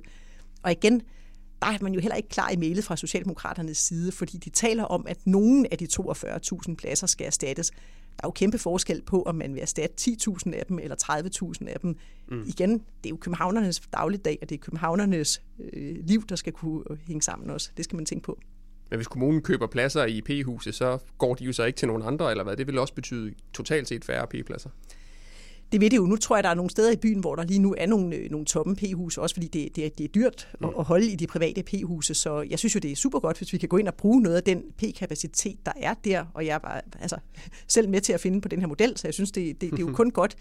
Og 0.62 0.72
igen, 0.72 1.02
der 1.62 1.66
er 1.66 1.79
man 1.83 1.94
jo 1.94 2.00
heller 2.00 2.16
ikke 2.16 2.29
klar 2.29 2.50
i 2.50 2.57
mailet 2.57 2.85
fra 2.85 2.96
Socialdemokraternes 2.96 3.79
side, 3.79 4.12
fordi 4.12 4.38
de 4.38 4.50
taler 4.50 4.85
om, 4.85 5.07
at 5.09 5.26
nogen 5.26 5.66
af 5.70 5.79
de 5.79 5.88
42.000 6.00 6.74
pladser 6.74 7.07
skal 7.07 7.26
erstattes. 7.26 7.70
Der 7.70 8.24
er 8.24 8.29
jo 8.29 8.31
kæmpe 8.31 8.59
forskel 8.59 9.02
på, 9.02 9.22
om 9.22 9.35
man 9.35 9.55
vil 9.55 9.62
erstatte 9.62 10.11
10.000 10.11 10.55
af 10.55 10.66
dem 10.66 10.79
eller 10.79 10.96
30.000 11.62 11.68
af 11.68 11.81
dem. 11.81 11.96
Mm. 12.29 12.42
Igen, 12.46 12.72
det 12.72 13.07
er 13.07 13.11
jo 13.11 13.16
københavnernes 13.16 13.81
dagligdag, 13.92 14.38
og 14.42 14.48
det 14.48 14.55
er 14.55 14.59
københavnernes 14.61 15.42
øh, 15.72 15.96
liv, 16.05 16.26
der 16.29 16.37
skal 16.37 16.52
kunne 16.52 16.85
hænge 17.07 17.22
sammen 17.22 17.50
også. 17.50 17.70
Det 17.76 17.85
skal 17.85 17.96
man 17.96 18.07
tænke 18.07 18.24
på. 18.24 18.38
Men 18.90 18.96
hvis 18.96 19.07
kommunen 19.07 19.42
køber 19.42 19.66
pladser 19.66 20.05
i 20.05 20.20
P-huset, 20.20 20.75
så 20.75 20.99
går 21.18 21.35
de 21.35 21.44
jo 21.44 21.53
så 21.53 21.64
ikke 21.64 21.77
til 21.77 21.88
nogen 21.88 22.03
andre, 22.03 22.31
eller 22.31 22.44
hvad? 22.44 22.57
Det 22.57 22.66
vil 22.66 22.79
også 22.79 22.94
betyde 22.94 23.35
totalt 23.53 23.88
set 23.88 24.05
færre 24.05 24.27
P-pladser. 24.27 24.70
Det 25.72 25.81
ved 25.81 25.90
det 25.90 25.96
jo. 25.96 26.07
Nu 26.07 26.16
tror 26.16 26.37
jeg, 26.37 26.44
der 26.44 26.51
er 26.51 26.55
nogle 26.55 26.70
steder 26.70 26.92
i 26.92 26.96
byen, 26.96 27.20
hvor 27.20 27.35
der 27.35 27.44
lige 27.44 27.59
nu 27.59 27.75
er 27.79 27.87
nogle, 27.87 28.16
øh, 28.16 28.31
nogle 28.31 28.46
tomme 28.46 28.77
p-huse, 28.77 29.20
også 29.20 29.35
fordi 29.35 29.46
det, 29.46 29.77
det, 29.77 29.99
det 29.99 30.05
er 30.05 30.09
dyrt 30.09 30.49
mm. 30.61 30.68
at 30.79 30.85
holde 30.85 31.07
i 31.07 31.16
de 31.16 31.27
private 31.27 31.62
p-huse. 31.62 32.14
Så 32.14 32.46
jeg 32.51 32.59
synes 32.59 32.75
jo, 32.75 32.81
det 32.81 32.92
er 32.92 32.96
super 32.96 33.20
godt, 33.20 33.38
hvis 33.38 33.53
vi 33.53 33.59
kan 33.59 33.68
gå 33.68 33.77
ind 33.77 33.88
og 33.88 33.94
bruge 33.94 34.22
noget 34.22 34.37
af 34.37 34.42
den 34.42 34.62
p-kapacitet, 34.79 35.57
der 35.66 35.72
er 35.77 35.94
der. 36.05 36.25
Og 36.35 36.46
jeg 36.46 36.61
var 36.62 36.83
altså, 37.01 37.16
selv 37.68 37.88
med 37.88 38.01
til 38.01 38.12
at 38.12 38.20
finde 38.20 38.40
på 38.40 38.49
den 38.49 38.61
her 38.61 38.66
model, 38.66 38.96
så 38.96 39.07
jeg 39.07 39.14
synes, 39.14 39.33
det, 39.33 39.61
det, 39.61 39.70
det 39.70 39.79
er 39.79 39.87
jo 39.87 39.92
kun 40.03 40.11
godt. 40.11 40.37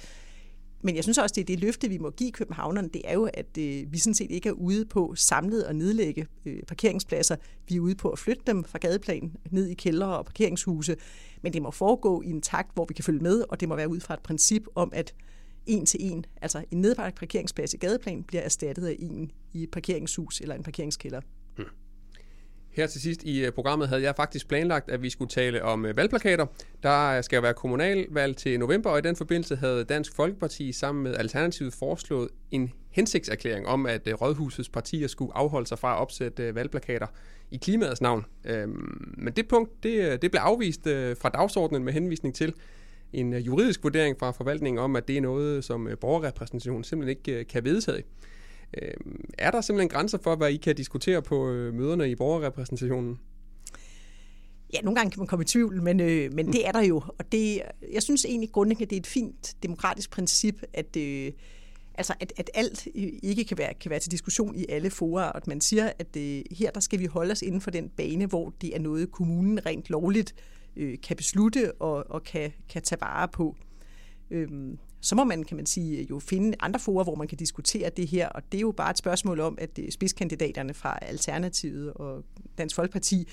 Men 0.82 0.96
jeg 0.96 1.04
synes 1.04 1.18
også, 1.18 1.34
det 1.34 1.42
er 1.42 1.46
det 1.46 1.60
løfte, 1.60 1.90
vi 1.90 1.98
må 1.98 2.10
give 2.10 2.32
københavnerne, 2.32 2.90
det 2.94 3.02
er 3.06 3.14
jo, 3.14 3.30
at 3.34 3.58
øh, 3.60 3.94
vi 3.94 3.98
sådan 3.98 4.14
set 4.14 4.32
ikke 4.32 4.50
er 4.50 4.54
ude 4.54 4.86
på 4.86 5.14
samlet 5.16 5.62
at 5.64 5.76
nedlægge 5.76 6.28
øh, 6.46 6.64
parkeringspladser. 6.64 7.36
Vi 7.68 7.76
er 7.76 7.80
ude 7.80 7.96
på 7.96 8.10
at 8.10 8.20
flytte 8.20 8.42
dem 8.48 8.64
fra 8.64 8.78
gadeplan 8.78 9.36
ned 9.52 9.68
i 9.68 9.74
kældre 9.74 10.18
og 10.18 10.26
parkeringshuse. 10.26 10.96
Men 11.42 11.54
det 11.54 11.62
må 11.62 11.72
foregå 11.72 12.22
i 12.22 12.30
en 12.30 12.42
takt, 12.42 12.74
hvor 12.74 12.86
vi 12.86 12.94
kan 12.94 13.04
følge 13.04 13.20
med, 13.20 13.44
og 13.50 13.60
det 13.60 13.70
må 13.70 13.76
være 13.76 13.90
ud 13.90 14.00
fra 14.00 14.14
et 14.14 14.24
princip 14.24 14.64
om, 14.76 14.92
at 14.94 15.14
en 15.66 15.86
til 15.86 16.00
en, 16.04 16.26
altså 16.42 16.64
en 16.72 16.82
nedbragt 16.82 17.16
parkeringsplads 17.16 17.74
i 17.74 17.78
gadeplan, 17.78 18.24
bliver 18.24 18.42
erstattet 18.42 18.88
af 18.88 18.96
en 19.00 19.32
i 19.54 19.64
et 19.64 19.72
parkeringshus 19.72 20.42
eller 20.42 20.56
en 20.56 20.64
parkeringskælder. 20.64 21.22
Her 22.76 22.88
til 22.88 23.02
sidst 23.02 23.24
i 23.24 23.46
øh, 23.46 23.52
programmet 23.52 23.88
havde 23.88 24.02
jeg 24.04 24.16
faktisk 24.16 24.48
planlagt, 24.48 24.92
at 24.92 25.02
vi 25.02 25.10
skulle 25.10 25.30
tale 25.30 25.64
om 25.64 25.86
øh, 25.86 25.98
valgplakater. 25.98 26.46
Der 26.84 27.18
øh, 27.18 27.24
skal 27.24 27.44
være 27.44 27.54
kommunalvalg 27.54 28.38
til 28.38 28.60
november, 28.60 28.90
og 28.90 29.00
i 29.00 29.02
den 29.02 29.16
forbindelse 29.16 29.56
havde 29.56 29.84
Dansk 29.84 30.16
Folkeparti 30.16 30.72
sammen 30.72 31.04
med 31.04 31.16
Alternativet 31.16 31.74
foreslået 31.74 32.30
en 32.52 32.74
hensigtserklæring 32.92 33.68
om, 33.68 33.86
at 33.86 34.22
Rådhusets 34.22 34.70
partier 34.70 35.08
skulle 35.08 35.36
afholde 35.36 35.68
sig 35.68 35.80
fra 35.80 35.94
at 35.94 36.00
opsætte 36.00 36.56
valgplakater 36.56 37.08
i 37.52 37.58
klimaets 37.58 38.02
navn. 38.02 38.26
Øhm, 38.46 39.14
men 39.18 39.34
det 39.34 39.48
punkt, 39.48 39.84
det, 39.84 40.22
det 40.22 40.32
blev 40.32 40.42
afvist 40.42 40.84
fra 41.22 41.30
dagsordenen 41.30 41.84
med 41.84 41.94
henvisning 41.94 42.36
til 42.36 42.54
en 43.14 43.34
juridisk 43.34 43.84
vurdering 43.84 44.20
fra 44.20 44.32
forvaltningen 44.32 44.80
om, 44.80 44.96
at 44.96 45.08
det 45.08 45.18
er 45.18 45.22
noget, 45.22 45.64
som 45.64 45.90
borgerrepræsentationen 46.02 46.84
simpelthen 46.84 47.18
ikke 47.18 47.44
kan 47.44 47.64
vedtage. 47.64 48.04
Øh, 48.74 48.94
er 49.38 49.52
der 49.52 49.62
simpelthen 49.62 49.90
grænser 49.90 50.18
for, 50.18 50.36
hvad 50.36 50.50
I 50.50 50.58
kan 50.58 50.76
diskutere 50.76 51.22
på 51.22 51.50
øh, 51.50 51.74
møderne 51.74 52.10
i 52.10 52.16
borgerrepræsentationen? 52.16 53.20
Ja, 54.74 54.82
nogle 54.82 54.96
gange 54.96 55.12
kan 55.12 55.20
man 55.20 55.28
komme 55.28 55.44
i 55.44 55.46
tvivl, 55.46 55.82
men, 55.82 56.00
øh, 56.00 56.34
men 56.34 56.48
det 56.48 56.68
er 56.68 56.72
der 56.72 56.82
jo. 56.82 57.04
Og 57.20 57.32
det, 57.32 57.62
jeg 57.94 58.04
synes 58.04 58.26
egentlig 58.26 58.52
grundlæggende, 58.52 58.90
det 58.90 58.96
er 58.96 59.00
et 59.00 59.08
fint 59.08 59.56
demokratisk 59.64 60.12
princip, 60.12 60.62
at, 60.74 60.98
øh, 60.98 61.32
altså 61.94 62.14
at, 62.20 62.34
at 62.38 62.50
alt 62.54 62.88
ikke 63.24 63.44
kan 63.44 63.58
være, 63.58 63.74
kan 63.74 63.90
være 63.90 64.00
til 64.00 64.12
diskussion 64.12 64.56
i 64.56 64.66
alle 64.70 64.90
forer, 64.90 65.24
og 65.24 65.38
at 65.38 65.48
man 65.48 65.62
siger, 65.62 65.92
at 66.00 66.18
øh, 66.18 66.42
her 66.52 66.72
der 66.72 66.80
skal 66.80 67.00
vi 67.00 67.06
holde 67.06 67.32
os 67.32 67.42
inden 67.42 67.62
for 67.62 67.72
den 67.72 67.90
bane, 67.90 68.26
hvor 68.26 68.54
det 68.62 68.76
er 68.76 68.80
noget, 68.80 69.12
kommunen 69.12 69.66
rent 69.66 69.90
lovligt 69.90 70.36
øh, 70.76 70.98
kan 71.04 71.18
beslutte 71.18 71.72
og, 71.82 72.06
og 72.10 72.24
kan, 72.24 72.54
kan 72.70 72.82
tage 72.82 73.02
vare 73.02 73.28
på. 73.28 73.56
Øhm, 74.32 74.78
så 75.02 75.16
må 75.16 75.24
man, 75.24 75.44
kan 75.44 75.58
man 75.58 75.66
sige, 75.66 75.98
øh, 75.98 76.10
jo 76.10 76.20
finde 76.20 76.58
andre 76.60 76.80
forer, 76.80 77.04
hvor 77.04 77.16
man 77.16 77.28
kan 77.28 77.38
diskutere 77.38 77.90
det 77.90 78.08
her, 78.08 78.30
og 78.30 78.52
det 78.52 78.58
er 78.58 78.62
jo 78.62 78.72
bare 78.72 78.92
et 78.92 78.98
spørgsmål 78.98 79.40
om, 79.40 79.58
at 79.62 79.80
øh, 79.80 79.92
spidskandidaterne 79.92 80.74
fra 80.74 81.00
Alternativet 81.02 81.94
og 81.94 82.24
Dansk 82.58 82.76
Folkeparti, 82.76 83.28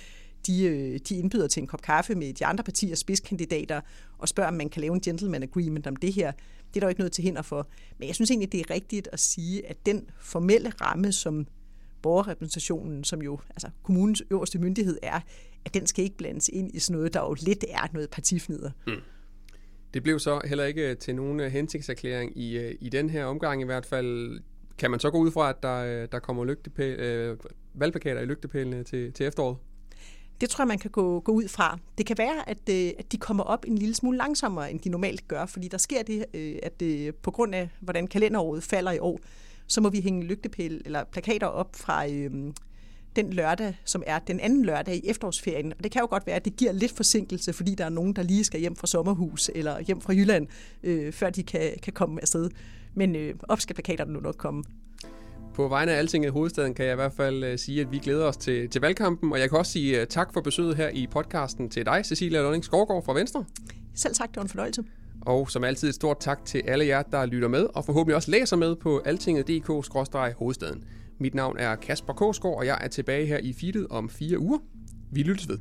de, 0.46 0.64
øh, 0.64 1.01
de 1.09 1.16
indbyder 1.16 1.46
til 1.46 1.61
en 1.61 1.66
kop 1.66 1.83
kaffe 1.83 2.14
med 2.14 2.33
de 2.33 2.46
andre 2.46 2.64
partiers 2.64 2.98
spidskandidater 2.98 3.81
og 4.18 4.29
spørger, 4.29 4.48
om 4.48 4.55
man 4.55 4.68
kan 4.68 4.81
lave 4.81 4.94
en 4.94 5.01
gentleman 5.01 5.42
agreement 5.42 5.87
om 5.87 5.96
det 5.96 6.12
her. 6.12 6.33
Det 6.33 6.77
er 6.77 6.81
der 6.81 6.87
jo 6.87 6.88
ikke 6.88 7.01
noget 7.01 7.12
til 7.12 7.25
hinder 7.25 7.42
for. 7.42 7.68
Men 7.98 8.09
jeg 8.09 8.14
synes 8.14 8.31
egentlig, 8.31 8.53
det 8.53 8.61
er 8.61 8.70
rigtigt 8.70 9.09
at 9.12 9.20
sige, 9.20 9.66
at 9.66 9.87
den 9.87 10.07
formelle 10.20 10.72
ramme, 10.81 11.12
som 11.12 11.46
borgerrepræsentationen, 12.03 13.05
som 13.05 13.22
jo 13.22 13.40
altså 13.51 13.70
kommunens 13.83 14.22
øverste 14.31 14.59
myndighed 14.59 14.98
er, 15.03 15.20
at 15.64 15.75
den 15.75 15.87
skal 15.87 16.05
ikke 16.05 16.16
blandes 16.16 16.51
ind 16.53 16.75
i 16.75 16.79
sådan 16.79 16.96
noget, 16.96 17.14
der 17.14 17.20
jo 17.20 17.37
lidt 17.40 17.64
er 17.68 17.88
noget 17.92 18.11
partifnider. 18.11 18.70
Mm. 18.87 18.92
Det 19.94 20.02
blev 20.02 20.18
så 20.18 20.40
heller 20.44 20.64
ikke 20.64 20.90
øh, 20.90 20.96
til 20.96 21.14
nogen 21.14 21.40
øh, 21.40 21.52
hensigtserklæring 21.52 22.38
i, 22.38 22.59
øh, 22.59 22.74
i 22.81 22.88
den 22.88 23.11
her 23.11 23.24
omgang 23.24 23.62
i 23.62 23.64
hvert 23.64 23.87
fald. 23.87 24.40
Kan 24.78 24.90
man 24.90 25.00
så 25.00 25.11
gå 25.11 25.18
ud 25.18 25.31
fra, 25.31 25.50
at 25.50 25.62
der, 25.62 26.07
der 26.07 26.18
kommer 26.18 26.44
lygtepæl, 26.44 27.00
øh, 27.00 27.37
valgplakater 27.74 28.20
i 28.20 28.24
lygtepælene 28.24 28.85
til, 28.85 29.12
til 29.12 29.26
efteråret? 29.26 29.57
Det 30.40 30.50
tror 30.50 30.62
jeg, 30.62 30.68
man 30.68 30.78
kan 30.78 30.90
gå, 30.90 31.20
gå 31.20 31.33
ud 31.33 31.48
fra. 31.48 31.78
Det 31.98 32.07
kan 32.07 32.18
være, 32.18 32.48
at, 32.48 32.68
at 32.98 33.12
de 33.12 33.16
kommer 33.16 33.44
op 33.44 33.64
en 33.68 33.78
lille 33.78 33.94
smule 33.94 34.18
langsommere, 34.18 34.70
end 34.70 34.81
de 34.81 34.88
normalt 34.88 35.28
gør, 35.28 35.46
fordi 35.46 35.68
der 35.68 35.78
sker 35.78 36.02
det, 36.02 36.24
at 36.62 36.83
på 37.22 37.31
grund 37.31 37.55
af, 37.55 37.68
hvordan 37.81 38.07
kalenderåret 38.07 38.62
falder 38.62 38.92
i 38.92 38.98
år, 38.98 39.20
så 39.66 39.81
må 39.81 39.90
vi 39.90 40.00
hænge 40.00 40.24
lygtepæl 40.24 40.83
eller 40.85 41.05
plakater 41.05 41.46
op 41.46 41.76
fra 41.76 42.09
øh, 42.09 42.52
den 43.16 43.33
lørdag, 43.33 43.75
som 43.85 44.03
er 44.07 44.18
den 44.18 44.40
anden 44.40 44.64
lørdag 44.64 44.96
i 44.96 45.09
efterårsferien. 45.11 45.72
Og 45.79 45.85
det 45.85 45.92
kan 45.92 46.01
jo 46.01 46.07
godt 46.11 46.27
være, 46.27 46.37
at 46.37 46.44
det 46.44 46.57
giver 46.57 46.72
lidt 46.72 46.92
forsinkelse, 46.92 47.53
fordi 47.53 47.75
der 47.75 47.85
er 47.85 47.88
nogen, 47.88 48.12
der 48.12 48.22
lige 48.22 48.44
skal 48.44 48.61
hjem 48.61 48.77
fra 48.77 48.87
sommerhus 48.87 49.51
eller 49.55 49.81
hjem 49.81 50.01
fra 50.01 50.12
Jylland, 50.12 50.46
øh, 50.83 51.12
før 51.12 51.31
de 51.31 51.42
kan, 51.42 51.70
kan 51.83 51.92
komme 51.92 52.20
afsted. 52.20 52.51
Men 52.94 53.16
øh, 53.16 53.35
op 53.48 53.61
skal 53.61 53.75
plakaterne 53.75 54.12
nu 54.12 54.20
nok 54.20 54.37
komme. 54.37 54.64
På 55.55 55.68
vegne 55.68 55.92
af 55.92 55.98
Altinget 55.98 56.29
i 56.29 56.31
hovedstaden 56.31 56.75
kan 56.75 56.85
jeg 56.85 56.92
i 56.92 56.96
hvert 56.96 57.12
fald 57.12 57.53
uh, 57.53 57.59
sige, 57.59 57.81
at 57.81 57.92
vi 57.92 57.98
glæder 57.98 58.25
os 58.25 58.37
til, 58.37 58.68
til 58.68 58.81
valgkampen, 58.81 59.33
og 59.33 59.40
jeg 59.40 59.48
kan 59.48 59.59
også 59.59 59.72
sige 59.72 60.01
uh, 60.01 60.07
tak 60.09 60.33
for 60.33 60.40
besøget 60.40 60.77
her 60.77 60.88
i 60.88 61.07
podcasten 61.07 61.70
til 61.70 61.87
dig, 61.87 62.03
Cecilia 62.05 62.42
Lønning 62.42 62.64
Skovgaard 62.64 63.05
fra 63.05 63.12
Venstre. 63.12 63.44
Selv 63.94 64.14
tak, 64.14 64.29
det 64.29 64.37
var 64.37 64.42
en 64.42 64.48
fornøjelse. 64.48 64.85
Og 65.20 65.51
som 65.51 65.64
altid 65.64 65.88
et 65.88 65.94
stort 65.94 66.16
tak 66.20 66.44
til 66.44 66.62
alle 66.66 66.87
jer, 66.87 67.03
der 67.03 67.27
lytter 67.27 67.48
med, 67.48 67.66
og 67.75 67.85
forhåbentlig 67.85 68.16
også 68.16 68.31
læser 68.31 68.57
med 68.57 68.77
på 68.77 68.98
altinget.dk-hovedstaden. 69.05 70.85
Mit 71.18 71.35
navn 71.35 71.59
er 71.59 71.77
Kasper 71.77 72.12
Kåsgaard, 72.12 72.57
og 72.57 72.66
jeg 72.66 72.79
er 72.81 72.88
tilbage 72.88 73.27
her 73.27 73.38
i 73.38 73.53
feedet 73.53 73.87
om 73.88 74.09
fire 74.09 74.38
uger. 74.38 74.59
Vi 75.12 75.22
lyttes 75.22 75.48
ved. 75.48 75.59